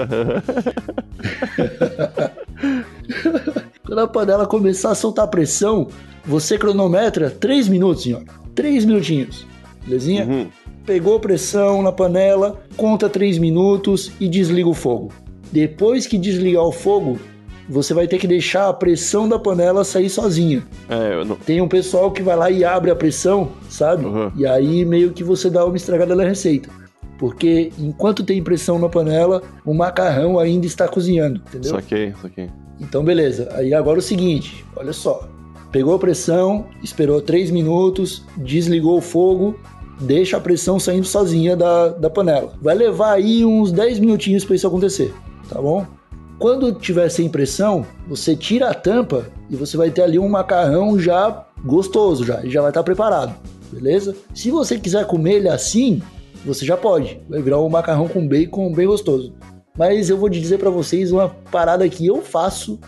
Quando 3.86 3.98
a 3.98 4.08
panela 4.08 4.46
começar 4.46 4.92
a 4.92 4.94
soltar 4.94 5.28
pressão, 5.28 5.88
você 6.24 6.56
cronometra 6.56 7.28
3 7.30 7.68
minutos, 7.68 8.04
senhor. 8.04 8.22
3 8.54 8.84
minutinhos. 8.84 9.46
Belezinha? 9.86 10.26
Uhum. 10.26 10.46
Pegou 10.84 11.20
pressão 11.20 11.82
na 11.82 11.92
panela, 11.92 12.60
conta 12.76 13.08
3 13.08 13.38
minutos 13.38 14.12
e 14.20 14.28
desliga 14.28 14.68
o 14.68 14.74
fogo. 14.74 15.12
Depois 15.50 16.06
que 16.06 16.18
desligar 16.18 16.64
o 16.64 16.72
fogo, 16.72 17.18
você 17.68 17.94
vai 17.94 18.08
ter 18.08 18.18
que 18.18 18.26
deixar 18.26 18.68
a 18.68 18.72
pressão 18.72 19.28
da 19.28 19.38
panela 19.38 19.84
sair 19.84 20.08
sozinha. 20.08 20.62
É, 20.88 21.14
eu 21.14 21.24
não... 21.24 21.36
Tem 21.36 21.60
um 21.60 21.68
pessoal 21.68 22.10
que 22.10 22.22
vai 22.22 22.36
lá 22.36 22.50
e 22.50 22.64
abre 22.64 22.90
a 22.90 22.96
pressão, 22.96 23.50
sabe? 23.68 24.04
Uhum. 24.04 24.32
E 24.36 24.46
aí 24.46 24.84
meio 24.84 25.12
que 25.12 25.22
você 25.22 25.48
dá 25.48 25.64
uma 25.64 25.76
estragada 25.76 26.16
na 26.16 26.24
receita. 26.24 26.68
Porque 27.18 27.70
enquanto 27.78 28.24
tem 28.24 28.42
pressão 28.42 28.78
na 28.78 28.88
panela, 28.88 29.42
o 29.64 29.72
macarrão 29.72 30.38
ainda 30.38 30.66
está 30.66 30.88
cozinhando, 30.88 31.40
entendeu? 31.48 31.70
saquei, 31.70 32.12
saquei. 32.20 32.50
Então, 32.80 33.04
beleza. 33.04 33.48
Aí 33.52 33.72
agora 33.72 34.00
o 34.00 34.02
seguinte, 34.02 34.64
olha 34.74 34.92
só. 34.92 35.28
Pegou 35.72 35.94
a 35.94 35.98
pressão, 35.98 36.66
esperou 36.82 37.22
3 37.22 37.50
minutos, 37.50 38.22
desligou 38.36 38.98
o 38.98 39.00
fogo, 39.00 39.58
deixa 39.98 40.36
a 40.36 40.40
pressão 40.40 40.78
saindo 40.78 41.06
sozinha 41.06 41.56
da, 41.56 41.88
da 41.88 42.10
panela. 42.10 42.52
Vai 42.60 42.74
levar 42.74 43.12
aí 43.12 43.42
uns 43.42 43.72
10 43.72 43.98
minutinhos 43.98 44.44
para 44.44 44.54
isso 44.54 44.66
acontecer, 44.66 45.14
tá 45.48 45.60
bom? 45.60 45.86
Quando 46.38 46.72
tiver 46.72 47.08
sem 47.08 47.28
pressão, 47.28 47.86
você 48.06 48.36
tira 48.36 48.68
a 48.68 48.74
tampa 48.74 49.26
e 49.48 49.56
você 49.56 49.76
vai 49.76 49.90
ter 49.90 50.02
ali 50.02 50.18
um 50.18 50.28
macarrão 50.28 50.98
já 50.98 51.46
gostoso, 51.64 52.24
já, 52.24 52.44
já 52.44 52.60
vai 52.60 52.70
estar 52.70 52.82
preparado, 52.82 53.34
beleza? 53.72 54.14
Se 54.34 54.50
você 54.50 54.78
quiser 54.78 55.06
comer 55.06 55.36
ele 55.36 55.48
assim, 55.48 56.02
você 56.44 56.66
já 56.66 56.76
pode. 56.76 57.20
Vai 57.30 57.40
virar 57.40 57.60
um 57.60 57.68
macarrão 57.68 58.08
com 58.08 58.26
bacon 58.26 58.72
bem 58.72 58.86
gostoso. 58.86 59.32
Mas 59.78 60.10
eu 60.10 60.18
vou 60.18 60.28
dizer 60.28 60.58
pra 60.58 60.68
vocês 60.68 61.12
uma 61.12 61.28
parada 61.28 61.88
que 61.88 62.06
eu 62.06 62.20
faço, 62.20 62.78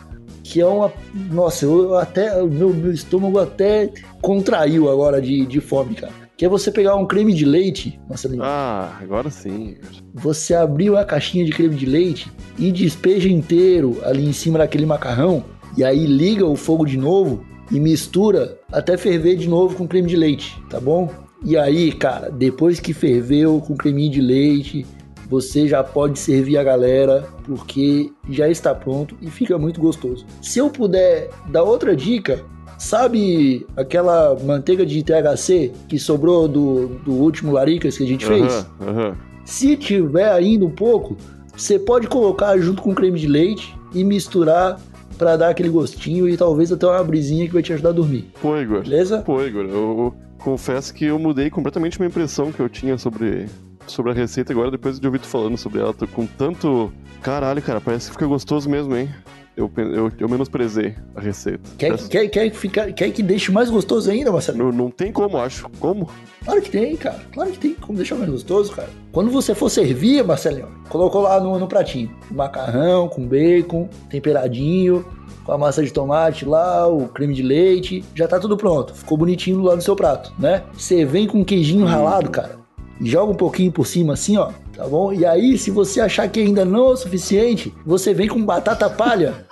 que 0.45 0.61
é 0.61 0.67
uma. 0.67 0.93
Nossa, 1.33 1.65
eu 1.65 1.97
até. 1.97 2.41
o 2.41 2.47
Meu, 2.47 2.73
meu 2.73 2.93
estômago 2.93 3.41
até 3.41 3.91
contraiu 4.21 4.91
agora 4.91 5.21
de, 5.21 5.45
de 5.47 5.61
fome, 5.61 5.95
cara. 5.95 6.13
Que 6.37 6.45
é 6.45 6.49
você 6.49 6.71
pegar 6.71 6.97
um 6.97 7.07
creme 7.07 7.33
de 7.33 7.45
leite, 7.45 7.99
Marcelinho. 8.09 8.43
Ah, 8.45 8.99
agora 9.01 9.31
sim. 9.31 9.77
Você 10.13 10.55
abrir 10.55 10.91
uma 10.91 11.05
caixinha 11.05 11.45
de 11.45 11.53
creme 11.53 11.75
de 11.75 11.87
leite 11.87 12.31
e 12.59 12.71
despeja 12.71 13.29
inteiro 13.29 13.99
ali 14.05 14.27
em 14.27 14.33
cima 14.33 14.59
daquele 14.59 14.85
macarrão. 14.85 15.45
E 15.77 15.83
aí 15.83 16.07
liga 16.07 16.45
o 16.45 16.57
fogo 16.57 16.85
de 16.85 16.99
novo 16.99 17.45
e 17.71 17.81
mistura 17.81 18.59
até 18.71 18.97
ferver 18.97 19.37
de 19.37 19.49
novo 19.49 19.77
com 19.77 19.89
creme 19.89 20.09
de 20.09 20.17
leite, 20.17 20.61
tá 20.69 20.79
bom? 20.79 21.09
E 21.45 21.57
aí, 21.57 21.93
cara, 21.93 22.31
depois 22.31 22.81
que 22.81 22.93
ferveu 22.93 23.61
com 23.61 23.77
creminho 23.77 24.11
de 24.11 24.21
leite, 24.21 24.87
você 25.29 25.67
já 25.67 25.83
pode 25.83 26.19
servir 26.19 26.59
a 26.59 26.63
galera, 26.63 27.27
porque 27.45 28.13
já 28.29 28.49
está 28.49 28.75
pronto 28.75 29.17
e 29.21 29.31
fica 29.31 29.59
muito 29.59 29.81
gostoso. 29.81 30.25
Se 30.43 30.59
eu 30.59 30.71
puder 30.71 31.31
dar 31.49 31.63
outra 31.63 31.95
dica, 31.97 32.45
sabe 32.79 33.67
aquela 33.77 34.37
manteiga 34.43 34.85
de 34.85 35.03
THC 35.03 35.73
que 35.89 35.99
sobrou 35.99 36.47
do, 36.49 36.87
do 37.05 37.13
último 37.13 37.53
Laricas 37.53 37.97
que 37.97 38.05
a 38.05 38.07
gente 38.07 38.27
fez? 38.27 38.67
Aham. 38.81 39.17
Se 39.45 39.77
tiver 39.77 40.31
ainda 40.31 40.65
um 40.65 40.71
pouco, 40.71 41.17
você 41.55 41.79
pode 41.79 42.07
colocar 42.07 42.57
junto 42.59 42.83
com 42.83 42.95
creme 42.95 43.19
de 43.21 43.27
leite 43.27 43.75
e 43.93 44.03
misturar 44.03 44.81
para 45.19 45.37
dar 45.37 45.51
aquele 45.51 45.69
gostinho 45.69 46.29
e 46.29 46.37
talvez 46.37 46.73
até 46.73 46.87
uma 46.87 47.05
brisinha 47.05 47.47
que 47.47 47.53
vai 47.53 47.63
te 47.63 47.73
ajudar 47.73 47.91
a 47.91 47.93
dormir. 47.93 48.31
Pô, 48.41 48.57
Igor. 48.59 48.83
Beleza? 48.83 49.19
Pô, 49.19 49.43
Igor, 49.43 49.65
eu 49.65 50.15
confesso 50.39 50.93
que 50.93 51.05
eu 51.05 51.19
mudei 51.19 51.51
completamente 51.51 51.99
minha 51.99 52.09
impressão 52.09 52.51
que 52.51 52.61
eu 52.61 52.69
tinha 52.69 52.99
sobre, 52.99 53.47
sobre 53.91 54.13
a 54.13 54.15
receita 54.15 54.53
agora, 54.53 54.71
depois 54.71 54.99
de 55.01 55.07
ouvir 55.07 55.19
tu 55.21 55.27
falando 55.27 55.57
sobre 55.57 55.81
ela. 55.81 55.93
Tô 55.95 56.07
com 56.07 56.27
tanto. 56.27 56.93
Caralho, 57.23 57.63
cara, 57.63 57.81
parece 57.81 58.07
que 58.09 58.13
fica 58.13 58.27
gostoso 58.27 58.69
mesmo, 58.69 58.95
hein? 58.97 59.09
Eu, 59.57 59.71
eu, 59.77 60.11
eu 60.19 60.29
menosprezei 60.29 60.97
a 61.15 61.21
receita. 61.21 61.63
Quer, 61.79 61.91
Parece- 61.91 62.09
quer, 62.09 62.27
quer, 62.29 62.51
ficar, 62.53 62.93
quer 62.93 63.09
que 63.13 63.23
deixe 63.23 63.53
mais 63.53 63.71
gostoso 63.71 64.11
ainda, 64.11 64.33
Marcelo? 64.33 64.59
Não, 64.59 64.73
não 64.73 64.91
tem 64.91 65.13
como, 65.13 65.39
acho. 65.39 65.69
Como? 65.79 66.09
Claro 66.45 66.61
que 66.61 66.71
tem, 66.71 66.97
cara. 66.97 67.21
Claro 67.33 67.53
que 67.53 67.59
tem 67.59 67.75
como 67.75 67.97
deixar 67.97 68.17
mais 68.17 68.29
gostoso, 68.29 68.73
cara. 68.73 68.89
Quando 69.13 69.31
você 69.31 69.55
for 69.55 69.71
servir, 69.71 70.25
Marcelinho, 70.25 70.67
colocou 70.89 71.23
lá 71.23 71.39
no, 71.39 71.57
no 71.57 71.69
pratinho. 71.69 72.11
Macarrão 72.33 73.07
com 73.09 73.25
bacon, 73.29 73.89
temperadinho, 74.11 75.05
com 75.45 75.53
a 75.53 75.57
massa 75.59 75.85
de 75.85 75.93
tomate 75.93 76.45
lá, 76.45 76.89
o 76.89 77.07
creme 77.07 77.33
de 77.33 77.43
leite. 77.43 78.05
Já 78.13 78.27
tá 78.27 78.41
tudo 78.41 78.57
pronto. 78.57 78.93
Ficou 78.93 79.17
bonitinho 79.17 79.63
lá 79.63 79.77
no 79.77 79.83
seu 79.83 79.95
prato, 79.95 80.33
né? 80.37 80.65
Você 80.73 81.05
vem 81.05 81.29
com 81.29 81.45
queijinho 81.45 81.87
ralado, 81.87 82.29
cara. 82.29 82.57
Joga 83.01 83.33
um 83.33 83.37
pouquinho 83.37 83.73
por 83.73 83.87
cima 83.87 84.15
assim, 84.15 84.37
ó. 84.37 84.51
Tá 84.75 84.87
bom? 84.87 85.13
E 85.13 85.25
aí, 85.25 85.57
se 85.57 85.71
você 85.71 86.01
achar 86.01 86.29
que 86.29 86.41
ainda 86.41 86.65
não 86.65 86.89
é 86.89 86.93
o 86.93 86.97
suficiente, 86.97 87.73
você 87.87 88.13
vem 88.13 88.29
com 88.29 88.45
batata 88.45 88.91
palha 88.91 89.47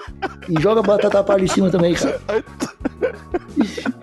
e 0.49 0.61
joga 0.61 0.83
batata 0.83 1.23
palha 1.23 1.45
em 1.45 1.49
cima 1.49 1.71
também, 1.71 1.95
cara. 1.95 2.21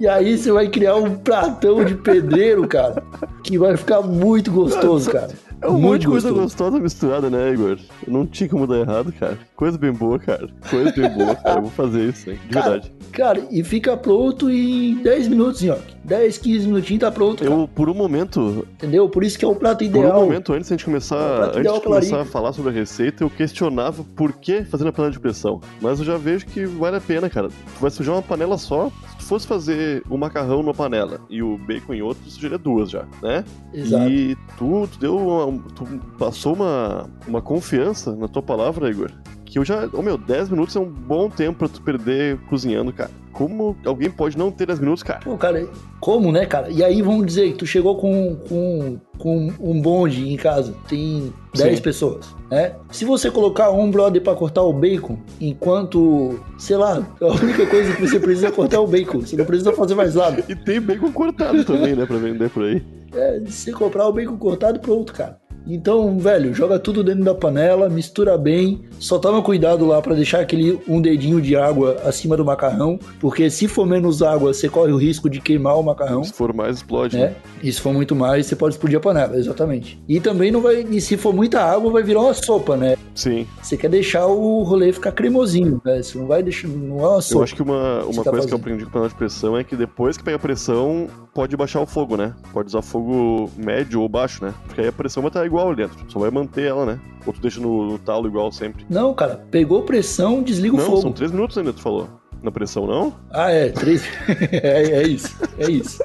E 0.00 0.08
aí 0.08 0.36
você 0.36 0.50
vai 0.50 0.68
criar 0.68 0.96
um 0.96 1.14
pratão 1.14 1.84
de 1.84 1.94
pedreiro, 1.94 2.66
cara, 2.66 3.02
que 3.42 3.56
vai 3.56 3.76
ficar 3.76 4.02
muito 4.02 4.50
gostoso, 4.50 5.10
cara. 5.10 5.30
É 5.64 5.68
um 5.68 5.78
monte 5.78 6.02
de 6.02 6.08
coisa 6.08 6.30
gostosa 6.30 6.78
misturada, 6.78 7.30
né, 7.30 7.52
Igor? 7.52 7.78
Não 8.06 8.26
tinha 8.26 8.48
como 8.48 8.66
dar 8.66 8.78
errado, 8.78 9.12
cara. 9.12 9.38
Coisa 9.56 9.78
bem 9.78 9.92
boa, 9.92 10.18
cara. 10.18 10.48
Coisa 10.68 10.92
bem 10.92 11.10
boa, 11.10 11.34
cara. 11.34 11.58
Eu 11.58 11.62
vou 11.62 11.70
fazer 11.70 12.08
isso, 12.10 12.30
hein? 12.30 12.38
De 12.46 12.52
Cara, 12.52 12.70
verdade. 12.70 12.92
Cara, 13.12 13.42
e 13.50 13.64
fica 13.64 13.96
pronto 13.96 14.50
em 14.50 14.96
10 15.02 15.28
minutos, 15.28 15.66
ó. 15.68 15.78
10, 16.04 16.36
15 16.36 16.66
minutinhos 16.66 17.00
tá 17.00 17.10
pronto, 17.10 17.42
cara. 17.42 17.54
Eu, 17.54 17.66
por 17.66 17.88
um 17.88 17.94
momento, 17.94 18.66
Entendeu? 18.74 19.08
Por 19.08 19.24
isso 19.24 19.38
que 19.38 19.44
é 19.44 19.48
o 19.48 19.54
prato 19.54 19.78
por 19.78 19.84
ideal. 19.84 20.20
um 20.20 20.24
momento, 20.24 20.52
antes 20.52 20.68
de 20.68 20.74
a 20.74 20.76
gente 20.76 20.82
É 20.82 20.84
começar, 20.84 21.36
prato 21.36 21.58
antes 21.58 21.72
de 21.72 21.80
começar 21.80 22.20
a 22.20 22.24
falar 22.26 22.52
sobre 22.52 22.70
a 22.70 22.74
receita, 22.74 23.24
eu 23.24 23.30
questionava 23.30 24.04
por 24.14 24.32
que 24.32 24.64
fazer 24.64 24.84
na 24.84 24.92
panela 24.92 25.12
de 25.12 25.20
pressão. 25.20 25.60
Mas 25.80 25.98
eu 25.98 26.04
já 26.04 26.18
vejo 26.18 26.44
que 26.46 26.66
vale 26.66 26.96
a 26.96 27.00
pena, 27.00 27.30
cara. 27.30 27.48
Tu 27.48 27.80
vai 27.80 27.90
sujar 27.90 28.14
uma 28.14 28.22
panela 28.22 28.58
só. 28.58 28.90
Se 29.12 29.16
tu 29.18 29.24
fosse 29.24 29.46
fazer 29.46 30.02
o 30.10 30.18
macarrão 30.18 30.58
numa 30.62 30.74
panela 30.74 31.20
e 31.30 31.42
o 31.42 31.56
bacon 31.56 31.94
em 31.94 32.02
outra, 32.02 32.22
tu 32.24 32.30
sujaria 32.30 32.58
duas 32.58 32.90
já, 32.90 33.06
né? 33.22 33.42
Exato. 33.72 34.10
E 34.10 34.36
tu, 34.58 34.86
tu 34.92 34.98
deu 34.98 35.16
uma, 35.16 35.53
tu 35.74 35.84
passou 36.18 36.54
uma, 36.54 37.08
uma 37.26 37.42
confiança 37.42 38.14
na 38.14 38.28
tua 38.28 38.42
palavra, 38.42 38.90
Igor, 38.90 39.10
que 39.44 39.58
eu 39.58 39.64
já. 39.64 39.88
Ô 39.92 40.02
meu, 40.02 40.18
10 40.18 40.50
minutos 40.50 40.74
é 40.74 40.80
um 40.80 40.90
bom 40.90 41.30
tempo 41.30 41.60
pra 41.60 41.68
tu 41.68 41.80
perder 41.80 42.38
cozinhando, 42.48 42.92
cara. 42.92 43.10
Como 43.32 43.76
alguém 43.84 44.10
pode 44.10 44.38
não 44.38 44.50
ter 44.50 44.66
10 44.66 44.80
minutos, 44.80 45.02
cara? 45.02 45.20
Pô, 45.20 45.36
cara, 45.36 45.68
como, 46.00 46.30
né, 46.30 46.46
cara? 46.46 46.70
E 46.70 46.84
aí 46.84 47.02
vamos 47.02 47.26
dizer 47.26 47.52
que 47.52 47.58
tu 47.58 47.66
chegou 47.66 47.96
com, 47.96 48.36
com, 48.48 48.98
com 49.18 49.52
um 49.60 49.80
bonde 49.80 50.28
em 50.28 50.36
casa, 50.36 50.74
tem 50.88 51.32
10 51.54 51.76
Sim. 51.76 51.82
pessoas, 51.82 52.34
né? 52.50 52.74
Se 52.90 53.04
você 53.04 53.30
colocar 53.30 53.70
um 53.70 53.90
brother 53.90 54.22
pra 54.22 54.34
cortar 54.34 54.62
o 54.62 54.72
bacon, 54.72 55.18
enquanto, 55.40 56.38
sei 56.58 56.76
lá, 56.76 57.04
a 57.20 57.26
única 57.26 57.66
coisa 57.66 57.94
que 57.94 58.02
você 58.02 58.20
precisa 58.20 58.48
é 58.48 58.50
cortar 58.52 58.80
o 58.80 58.86
bacon, 58.86 59.20
você 59.20 59.36
não 59.36 59.44
precisa 59.44 59.72
fazer 59.72 59.94
mais 59.94 60.14
nada. 60.14 60.44
E 60.48 60.54
tem 60.54 60.80
bacon 60.80 61.12
cortado 61.12 61.64
também, 61.64 61.94
né? 61.94 62.06
Pra 62.06 62.18
vender 62.18 62.50
por 62.50 62.64
aí. 62.64 62.84
É, 63.14 63.40
se 63.46 63.72
comprar 63.72 64.08
o 64.08 64.12
bacon 64.12 64.36
cortado, 64.36 64.80
pronto, 64.80 65.12
cara. 65.12 65.38
Então, 65.66 66.18
velho, 66.18 66.52
joga 66.52 66.78
tudo 66.78 67.02
dentro 67.02 67.24
da 67.24 67.34
panela, 67.34 67.88
mistura 67.88 68.36
bem, 68.36 68.82
só 68.98 69.18
toma 69.18 69.40
cuidado 69.42 69.86
lá 69.86 70.00
pra 70.02 70.14
deixar 70.14 70.40
aquele 70.40 70.78
um 70.86 71.00
dedinho 71.00 71.40
de 71.40 71.56
água 71.56 71.96
acima 72.04 72.36
do 72.36 72.44
macarrão, 72.44 72.98
porque 73.18 73.48
se 73.48 73.66
for 73.66 73.86
menos 73.86 74.22
água, 74.22 74.52
você 74.52 74.68
corre 74.68 74.92
o 74.92 74.96
risco 74.96 75.30
de 75.30 75.40
queimar 75.40 75.78
o 75.78 75.82
macarrão. 75.82 76.22
Se 76.22 76.32
for 76.32 76.52
mais, 76.52 76.76
explode. 76.76 77.16
né? 77.16 77.34
E 77.62 77.72
se 77.72 77.80
for 77.80 77.94
muito 77.94 78.14
mais, 78.14 78.46
você 78.46 78.54
pode 78.54 78.74
explodir 78.74 78.98
a 78.98 79.00
panela, 79.00 79.36
exatamente. 79.36 79.98
E 80.08 80.20
também 80.20 80.50
não 80.50 80.60
vai. 80.60 80.82
E 80.90 81.00
se 81.00 81.16
for 81.16 81.34
muita 81.34 81.60
água, 81.60 81.90
vai 81.90 82.02
virar 82.02 82.20
uma 82.20 82.34
sopa, 82.34 82.76
né? 82.76 82.96
Sim. 83.14 83.46
Você 83.62 83.76
quer 83.76 83.88
deixar 83.88 84.26
o 84.26 84.62
rolê 84.64 84.92
ficar 84.92 85.12
cremosinho, 85.12 85.80
né? 85.84 86.02
Você 86.02 86.18
não 86.18 86.26
vai 86.26 86.42
deixar. 86.42 86.68
Não 86.68 87.00
é 87.00 87.08
uma 87.08 87.16
Eu 87.16 87.22
sopa. 87.22 87.44
acho 87.44 87.54
que 87.54 87.62
uma, 87.62 88.04
uma 88.04 88.22
tá 88.24 88.30
coisa 88.30 88.46
que 88.46 88.52
eu 88.52 88.58
aprendi 88.58 88.84
com 88.84 88.90
panela 88.90 89.08
de 89.08 89.14
pressão 89.14 89.56
é 89.56 89.64
que 89.64 89.76
depois 89.76 90.16
que 90.16 90.24
pega 90.24 90.36
a 90.36 90.40
pressão, 90.40 91.06
pode 91.34 91.56
baixar 91.56 91.80
o 91.80 91.86
fogo, 91.86 92.16
né? 92.16 92.32
Pode 92.52 92.68
usar 92.68 92.80
fogo 92.80 93.50
médio 93.56 94.00
ou 94.00 94.08
baixo, 94.08 94.44
né? 94.44 94.54
Porque 94.66 94.80
aí 94.80 94.86
a 94.86 94.92
pressão 94.92 95.22
vai 95.22 95.28
estar 95.28 95.44
igual 95.44 95.66
ali 95.66 95.76
dentro. 95.76 95.98
Só 96.08 96.20
vai 96.20 96.30
manter 96.30 96.68
ela, 96.68 96.86
né? 96.86 97.00
Ou 97.26 97.32
tu 97.32 97.40
deixa 97.40 97.60
no, 97.60 97.90
no 97.90 97.98
talo 97.98 98.28
igual 98.28 98.52
sempre. 98.52 98.86
Não, 98.88 99.12
cara, 99.12 99.44
pegou 99.50 99.82
pressão, 99.82 100.42
desliga 100.42 100.76
o 100.76 100.78
não, 100.78 100.86
fogo. 100.86 101.02
são 101.02 101.12
três 101.12 101.32
minutos 101.32 101.58
ainda, 101.58 101.72
tu 101.72 101.80
falou. 101.80 102.08
Na 102.42 102.50
pressão, 102.50 102.86
não? 102.86 103.14
Ah, 103.30 103.50
é, 103.50 103.70
três. 103.70 104.04
é, 104.52 105.02
é 105.02 105.08
isso, 105.08 105.34
é 105.58 105.70
isso. 105.70 106.04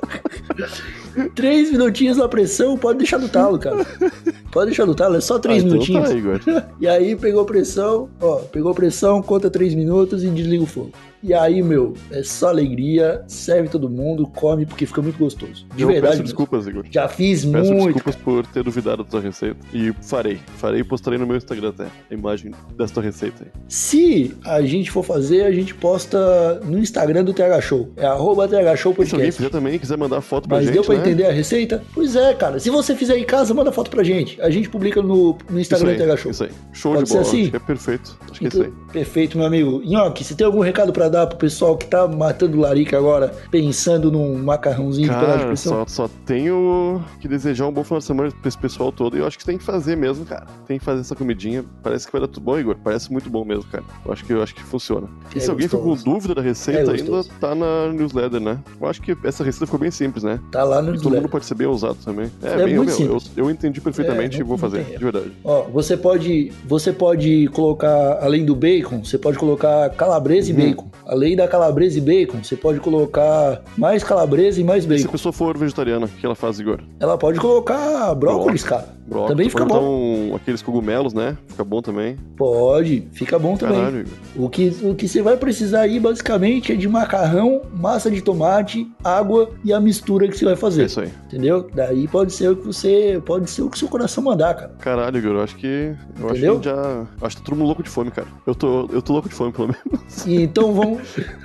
três 1.35 1.69
minutinhos 1.69 2.15
na 2.15 2.29
pressão, 2.29 2.77
pode 2.77 2.99
deixar 2.99 3.19
no 3.19 3.27
talo, 3.27 3.59
cara. 3.59 3.85
Pode 4.49 4.67
deixar 4.67 4.85
no 4.85 4.95
talo, 4.95 5.17
é 5.17 5.21
só 5.21 5.37
três 5.37 5.63
ah, 5.63 5.67
então 5.67 5.73
minutinhos. 5.73 6.09
Tá, 6.09 6.15
Igor. 6.15 6.39
E 6.79 6.87
aí 6.87 7.15
pegou 7.15 7.43
pressão, 7.43 8.09
ó, 8.21 8.37
pegou 8.37 8.73
pressão, 8.73 9.21
conta 9.21 9.49
três 9.49 9.75
minutos 9.75 10.23
e 10.23 10.29
desliga 10.29 10.63
o 10.63 10.67
fogo. 10.67 10.91
E 11.21 11.33
aí, 11.33 11.61
meu, 11.61 11.93
é 12.11 12.23
só 12.23 12.47
alegria, 12.49 13.23
serve 13.27 13.67
todo 13.69 13.89
mundo, 13.89 14.25
come 14.27 14.65
porque 14.65 14.85
fica 14.85 15.01
muito 15.01 15.17
gostoso. 15.19 15.65
De 15.75 15.83
eu 15.83 15.87
verdade. 15.89 16.13
peço 16.13 16.23
desculpas, 16.23 16.65
Igor. 16.67 16.85
Já 16.89 17.07
fiz 17.07 17.43
Peço 17.45 17.73
muito. 17.73 17.93
desculpas 17.93 18.15
por 18.15 18.45
ter 18.47 18.63
duvidado 18.63 19.03
da 19.03 19.09
tua 19.09 19.19
receita. 19.19 19.57
E 19.73 19.93
farei. 20.01 20.39
Farei 20.57 20.81
e 20.81 20.83
postarei 20.83 21.19
no 21.19 21.27
meu 21.27 21.35
Instagram 21.35 21.69
até 21.69 21.83
a 21.85 22.13
imagem 22.13 22.51
dessa 22.77 22.93
tua 22.93 23.03
receita 23.03 23.43
aí. 23.43 23.51
Se 23.67 24.33
a 24.45 24.61
gente 24.61 24.91
for 24.91 25.03
fazer, 25.03 25.43
a 25.43 25.51
gente 25.51 25.73
posta 25.75 26.59
no 26.65 26.77
Instagram 26.79 27.23
do 27.23 27.33
TH 27.33 27.61
Show. 27.61 27.89
É 27.97 28.05
arroba 28.05 28.47
TH 28.47 28.75
Show 28.77 28.91
E 28.91 28.95
se 28.95 29.01
alguém 29.01 29.07
Podcast. 29.09 29.37
fizer 29.37 29.49
também 29.49 29.77
quiser 29.79 29.97
mandar 29.97 30.21
foto 30.21 30.47
pra 30.47 30.57
Mas 30.57 30.65
gente, 30.67 30.73
deu 30.75 30.83
pra 30.83 30.95
né? 30.95 31.01
entender 31.01 31.25
a 31.25 31.31
receita? 31.31 31.83
Pois 31.93 32.15
é, 32.15 32.33
cara. 32.33 32.59
Se 32.59 32.69
você 32.69 32.95
fizer 32.95 33.17
em 33.17 33.25
casa, 33.25 33.53
manda 33.53 33.71
foto 33.71 33.89
pra 33.91 34.03
gente. 34.03 34.41
A 34.41 34.49
gente 34.49 34.69
publica 34.69 35.01
no, 35.01 35.37
no 35.49 35.59
Instagram 35.59 35.91
aí, 35.91 35.97
do 35.97 36.03
TH 36.03 36.17
Show. 36.17 36.31
isso 36.31 36.43
aí. 36.45 36.49
Show 36.71 36.93
Pode 36.93 37.05
de 37.05 37.11
bola. 37.11 37.21
assim? 37.21 37.41
Acho 37.41 37.49
que 37.51 37.55
é 37.57 37.59
perfeito. 37.59 38.17
Acho 38.29 38.39
que 38.39 38.45
é 38.45 38.47
isso 38.47 38.61
aí. 38.63 38.71
Perfeito, 38.93 39.37
meu 39.37 39.47
amigo. 39.47 39.81
Nhoque, 39.85 40.23
você 40.23 40.33
tem 40.33 40.45
algum 40.45 40.59
recado 40.61 40.93
pra 40.93 41.08
dar 41.09 41.27
pro 41.27 41.37
pessoal 41.37 41.75
que 41.77 41.85
tá 41.87 42.07
matando 42.07 42.57
larica 42.59 42.97
agora, 42.97 43.33
pensando 43.51 44.11
num 44.11 44.37
macarrãozinho 44.37 45.07
de 45.09 45.13
panela 45.13 45.31
de 45.33 45.37
Cara, 45.37 45.47
pressão? 45.47 45.73
só, 45.87 46.07
só 46.07 46.09
tenho 46.25 47.01
que 47.19 47.27
desejar 47.27 47.67
um 47.67 47.71
bom 47.71 47.83
final 47.83 47.99
de 47.99 48.05
semana 48.05 48.31
pra 48.31 48.47
esse 48.47 48.57
pessoal 48.57 48.91
todo. 48.91 49.17
E 49.17 49.19
eu 49.19 49.27
acho 49.27 49.37
que 49.37 49.45
tem 49.45 49.57
que 49.57 49.63
fazer 49.63 49.95
mesmo, 49.95 50.25
cara. 50.25 50.45
Tem 50.67 50.77
que 50.79 50.85
fazer 50.85 51.01
essa 51.01 51.15
comidinha. 51.15 51.63
Parece 51.83 52.05
que 52.05 52.11
vai 52.11 52.21
dar 52.21 52.27
tudo 52.27 52.43
bom, 52.43 52.57
Igor. 52.59 52.75
Parece 52.83 53.11
muito 53.11 53.29
bom 53.29 53.43
mesmo, 53.43 53.63
cara. 53.65 53.83
Eu 54.05 54.11
acho 54.13 54.23
que, 54.23 54.33
eu 54.33 54.41
acho 54.43 54.55
que 54.55 54.63
funciona. 54.63 55.07
E 55.33 55.37
É 55.37 55.41
se 55.41 55.49
alguém 55.49 55.67
ficou 55.67 55.83
com 55.83 56.03
dúvida 56.03 56.35
da 56.35 56.41
receita, 56.41 56.91
É 56.91 56.95
ainda 56.95 57.23
tá 57.39 57.53
na 57.55 57.91
newsletter, 57.93 58.39
né? 58.39 58.59
Eu 58.79 58.87
acho 58.87 59.01
que 59.01 59.15
essa 59.23 59.43
receita 59.43 59.65
ficou 59.65 59.79
bem 59.79 59.91
simples, 59.91 60.23
né? 60.23 60.39
Tá 60.51 60.63
lá 60.63 60.81
no 60.81 60.89
E 60.89 60.91
todo 60.93 60.93
newsletter. 60.93 61.21
mundo 61.21 61.29
pode 61.31 61.45
ser 61.45 61.55
bem 61.55 61.67
ousado 61.67 61.97
também. 62.03 62.31
É, 62.43 62.53
É 62.53 62.65
bem, 62.65 62.75
muito 62.75 62.89
meu, 62.97 63.13
eu, 63.13 63.19
simples. 63.19 63.31
eu 63.37 63.49
entendi 63.49 63.81
perfeitamente 63.81 64.37
É, 64.37 64.39
e 64.41 64.43
vou 64.43 64.57
fazer, 64.57 64.83
de 64.83 64.97
verdade. 65.03 65.31
Ó, 65.43 65.63
você 65.63 65.95
pode, 65.97 66.51
você 66.67 66.91
pode 66.91 67.47
colocar, 67.49 68.19
além 68.21 68.45
do 68.45 68.55
bacon, 68.55 69.03
você 69.03 69.17
pode 69.17 69.37
colocar 69.37 69.89
calabresa 69.91 70.51
Uhum. 70.51 70.59
e 70.59 70.67
bacon. 70.69 70.87
Além 71.09 71.35
da 71.35 71.47
calabresa 71.47 71.97
e 71.97 72.01
bacon, 72.01 72.43
você 72.43 72.55
pode 72.55 72.79
colocar 72.79 73.61
mais 73.77 74.03
calabresa 74.03 74.61
e 74.61 74.63
mais 74.63 74.83
E 74.85 74.87
se 74.87 74.93
a 74.93 74.97
bacon. 74.97 75.11
pessoa 75.11 75.33
for 75.33 75.57
vegetariana, 75.57 76.05
o 76.05 76.09
que 76.09 76.25
ela 76.25 76.35
faz, 76.35 76.59
Igor? 76.59 76.79
Ela 76.99 77.17
pode 77.17 77.39
colocar 77.39 78.13
brócolis, 78.15 78.63
cara. 78.63 78.97
Brócolis, 79.07 79.31
Também 79.31 79.49
fica 79.49 79.65
pode 79.65 79.73
botar 79.73 79.81
bom. 79.85 80.31
Um, 80.31 80.35
aqueles 80.35 80.61
cogumelos, 80.61 81.13
né? 81.15 81.35
Fica 81.47 81.63
bom 81.63 81.81
também. 81.81 82.15
Pode, 82.37 83.07
fica 83.11 83.39
bom 83.39 83.57
também. 83.57 83.77
Caralho, 83.79 83.99
Igor. 84.01 84.13
O 84.45 84.49
que, 84.49 84.67
o 84.83 84.93
que 84.93 85.07
você 85.07 85.21
vai 85.23 85.35
precisar 85.35 85.81
aí, 85.81 85.99
basicamente, 85.99 86.71
é 86.71 86.75
de 86.75 86.87
macarrão, 86.87 87.61
massa 87.73 88.11
de 88.11 88.21
tomate, 88.21 88.87
água 89.03 89.49
e 89.65 89.73
a 89.73 89.79
mistura 89.79 90.27
que 90.27 90.37
você 90.37 90.45
vai 90.45 90.53
É 90.53 90.57
fazer. 90.57 90.85
isso 90.85 90.99
aí. 91.01 91.09
Entendeu? 91.25 91.67
Daí 91.73 92.07
pode 92.07 92.31
ser 92.33 92.49
o 92.51 92.55
que 92.55 92.65
você. 92.67 93.19
Pode 93.25 93.49
ser 93.49 93.63
o 93.63 93.69
que 93.69 93.79
seu 93.79 93.87
coração 93.87 94.23
mandar, 94.23 94.53
cara. 94.53 94.71
Caralho, 94.79 95.17
Igor, 95.17 95.31
eu 95.37 95.41
acho 95.41 95.55
que. 95.55 95.95
Eu 96.19 96.29
Entendeu? 96.29 96.51
acho 96.53 96.59
que 96.61 96.65
já. 96.69 97.07
Acho 97.21 97.35
que 97.37 97.41
tá 97.41 97.45
todo 97.49 97.57
mundo 97.57 97.65
louco 97.67 97.81
de 97.81 97.89
fome, 97.89 98.11
cara. 98.11 98.27
Eu 98.45 98.53
tô, 98.53 98.87
eu 98.93 99.01
tô 99.01 99.13
louco 99.13 99.27
de 99.27 99.33
fome, 99.33 99.51
pelo 99.51 99.69
menos. 99.69 100.27
Então 100.27 100.71
vamos, 100.73 100.98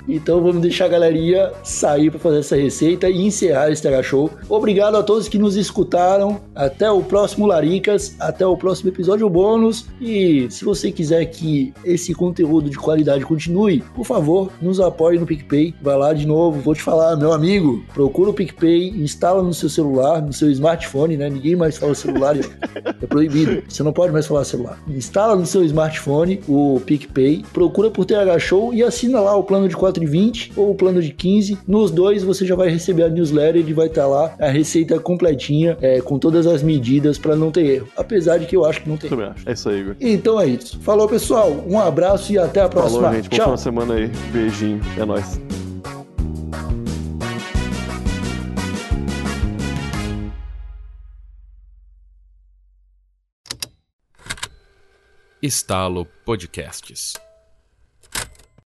então 0.09 0.43
vamos 0.43 0.61
deixar 0.61 0.87
a 0.87 0.89
galeria 0.89 1.53
sair 1.63 2.11
para 2.11 2.21
fazer 2.21 2.41
essa 2.41 2.57
receita 2.57 3.09
e 3.09 3.23
encerrar 3.23 3.71
esse 3.71 3.83
TH 3.83 4.03
Show. 4.03 4.31
Obrigado 4.49 4.97
a 4.97 5.03
todos 5.03 5.29
que 5.29 5.39
nos 5.39 5.57
escutaram. 5.57 6.41
Até 6.55 6.91
o 6.91 7.03
próximo 7.03 7.47
Laricas, 7.47 8.15
até 8.19 8.47
o 8.47 8.57
próximo 8.57 8.91
episódio 8.91 9.29
bônus. 9.29 9.87
E 10.01 10.47
se 10.51 10.65
você 10.65 10.91
quiser 10.93 11.25
que 11.27 11.73
esse 11.85 12.15
conteúdo 12.15 12.71
de 12.71 12.77
qualidade 12.77 13.25
continue, 13.25 13.83
por 13.95 14.05
favor, 14.05 14.51
nos 14.61 14.81
apoie 14.81 15.19
no 15.19 15.27
PicPay. 15.27 15.75
Vai 15.83 15.97
lá 15.97 16.13
de 16.13 16.27
novo, 16.27 16.61
vou 16.61 16.75
te 16.75 16.83
falar, 16.83 17.17
meu 17.17 17.33
amigo, 17.33 17.85
procura 17.93 18.31
o 18.31 18.35
PicPay, 18.35 18.91
instala 18.91 19.43
no 19.43 19.55
seu 19.55 19.69
celular, 19.69 20.23
no 20.23 20.33
seu 20.33 20.51
smartphone, 20.51 21.17
né? 21.17 21.29
Ninguém 21.29 21.57
mais 21.57 21.77
fala 21.77 21.95
celular, 21.95 22.37
é 23.03 23.07
proibido. 23.07 23.63
Você 23.69 23.83
não 23.83 23.93
pode 23.93 24.13
mais 24.13 24.27
falar 24.27 24.45
celular. 24.45 24.79
Instala 24.89 25.37
no 25.37 25.47
seu 25.47 25.65
smartphone 25.65 26.41
o 26.49 26.81
PicPay, 26.85 27.45
procura 27.53 27.91
por 27.91 28.05
TH 28.05 28.39
Show 28.39 28.75
e 28.75 28.83
assina 28.83 29.21
lá 29.21 29.34
o 29.37 29.43
plano 29.43 29.69
de 29.69 29.77
4,20 29.77 30.53
ou 30.57 30.71
o 30.71 30.75
plano 30.75 31.03
de 31.03 31.13
15. 31.13 31.59
Nos 31.67 31.91
dois 31.91 32.23
você 32.23 32.47
já 32.47 32.55
vai 32.55 32.69
receber 32.69 33.05
a 33.05 33.09
newsletter 33.09 33.65
e 33.67 33.73
vai 33.73 33.87
estar 33.87 34.07
lá 34.07 34.35
a 34.39 34.49
receita 34.49 34.99
completinha, 34.99 35.77
é, 35.81 36.01
com 36.01 36.19
todas 36.19 36.47
as 36.47 36.63
medidas 36.63 37.19
para 37.19 37.37
não 37.37 37.51
ter 37.51 37.67
erro. 37.67 37.89
Apesar 37.97 38.39
de 38.39 38.47
que 38.47 38.57
eu 38.57 38.65
acho 38.65 38.83
que 38.83 38.89
não 38.89 38.97
tem. 38.97 39.11
Também 39.11 39.27
acho. 39.27 39.49
É 39.49 39.53
isso 39.53 39.69
aí, 39.69 39.81
Igor. 39.81 39.97
Então 40.01 40.41
é 40.41 40.47
isso. 40.47 40.79
Falou, 40.81 41.09
pessoal. 41.09 41.65
Um 41.67 41.79
abraço 41.79 42.33
e 42.33 42.39
até 42.39 42.61
a 42.61 42.69
próxima. 42.69 43.03
Falou, 43.03 43.17
gente. 43.17 43.29
Tchau. 43.31 43.55
de 43.55 43.61
semana 43.61 43.95
aí. 43.95 44.11
Beijinho. 44.33 44.81
É 44.99 45.05
nóis. 45.05 45.41
Estalo 55.47 56.07
Podcasts. 56.25 57.13